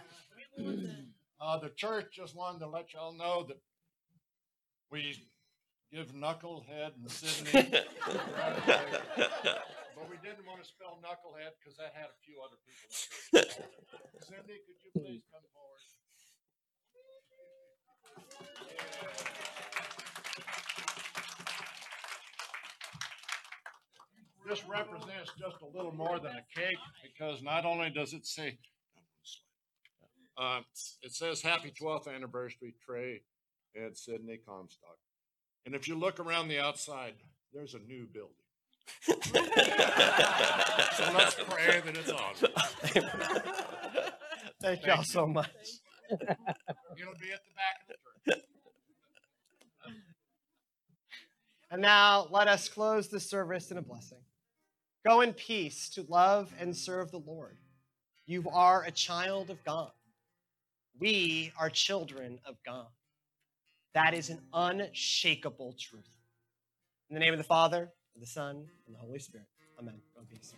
Uh, 1.41 1.57
the 1.57 1.69
church 1.69 2.11
just 2.11 2.35
wanted 2.35 2.59
to 2.59 2.67
let 2.67 2.91
y'all 2.93 3.13
know 3.13 3.43
that 3.43 3.55
we 4.91 5.25
give 5.89 6.11
Knucklehead 6.11 6.95
and 6.97 7.09
Sydney. 7.09 7.79
But 9.95 10.09
we 10.09 10.17
didn't 10.17 10.45
want 10.45 10.61
to 10.61 10.67
spell 10.67 10.99
Knucklehead 10.99 11.55
because 11.59 11.77
that 11.77 11.93
had 11.95 12.07
a 12.11 12.19
few 12.25 12.41
other 12.43 12.57
people. 12.67 12.91
in 13.39 13.47
church. 13.47 13.67
Cindy, 14.27 14.59
could 14.67 14.83
you 14.83 14.91
please 14.99 15.23
come 15.31 15.43
forward? 15.55 15.78
This 24.47 24.65
represents 24.67 25.31
just 25.37 25.61
a 25.61 25.77
little 25.77 25.93
more 25.93 26.19
than 26.19 26.31
a 26.31 26.59
cake 26.59 26.77
because 27.03 27.43
not 27.43 27.65
only 27.65 27.91
does 27.91 28.13
it 28.13 28.25
say, 28.25 28.57
uh, 30.37 30.61
it 31.03 31.13
says 31.13 31.41
happy 31.41 31.71
12th 31.79 32.13
anniversary, 32.13 32.73
Trey 32.83 33.21
and 33.75 33.95
Sydney 33.95 34.37
Comstock. 34.37 34.97
And 35.67 35.75
if 35.75 35.87
you 35.87 35.95
look 35.95 36.19
around 36.19 36.47
the 36.47 36.59
outside, 36.59 37.13
there's 37.53 37.75
a 37.75 37.79
new 37.79 38.07
building. 38.07 38.33
So 40.99 41.11
let's 41.13 41.35
pray 41.35 41.81
that 41.85 41.95
it's 41.95 42.09
on. 42.09 42.33
Thank 44.61 44.85
y'all 44.85 45.03
so 45.03 45.27
much. 45.27 45.49
It'll 46.99 47.13
be 47.13 47.31
at 47.31 47.39
the 47.45 47.53
back 47.55 47.81
of 47.81 47.95
the 48.25 48.31
church. 48.33 48.43
And 51.71 51.83
now 51.83 52.27
let 52.31 52.47
us 52.47 52.67
close 52.67 53.09
the 53.09 53.19
service 53.19 53.69
in 53.69 53.77
a 53.77 53.81
blessing. 53.83 54.17
Go 55.05 55.21
in 55.21 55.33
peace 55.33 55.87
to 55.91 56.03
love 56.09 56.51
and 56.59 56.75
serve 56.75 57.11
the 57.11 57.19
Lord. 57.19 57.57
You 58.25 58.43
are 58.51 58.83
a 58.83 58.91
child 58.91 59.51
of 59.51 59.63
God. 59.63 59.91
We 60.99 61.51
are 61.59 61.69
children 61.69 62.39
of 62.43 62.55
God. 62.65 62.87
That 63.93 64.15
is 64.15 64.29
an 64.29 64.39
unshakable 64.51 65.75
truth. 65.79 66.09
In 67.09 67.13
the 67.13 67.19
name 67.19 67.33
of 67.33 67.37
the 67.37 67.43
Father, 67.43 67.91
and 68.15 68.23
the 68.23 68.27
Son, 68.27 68.65
and 68.85 68.95
the 68.95 68.99
Holy 68.99 69.19
Spirit. 69.19 69.47
Amen. 69.79 69.95
Go 70.15 70.21
in 70.21 70.27
peace. 70.27 70.53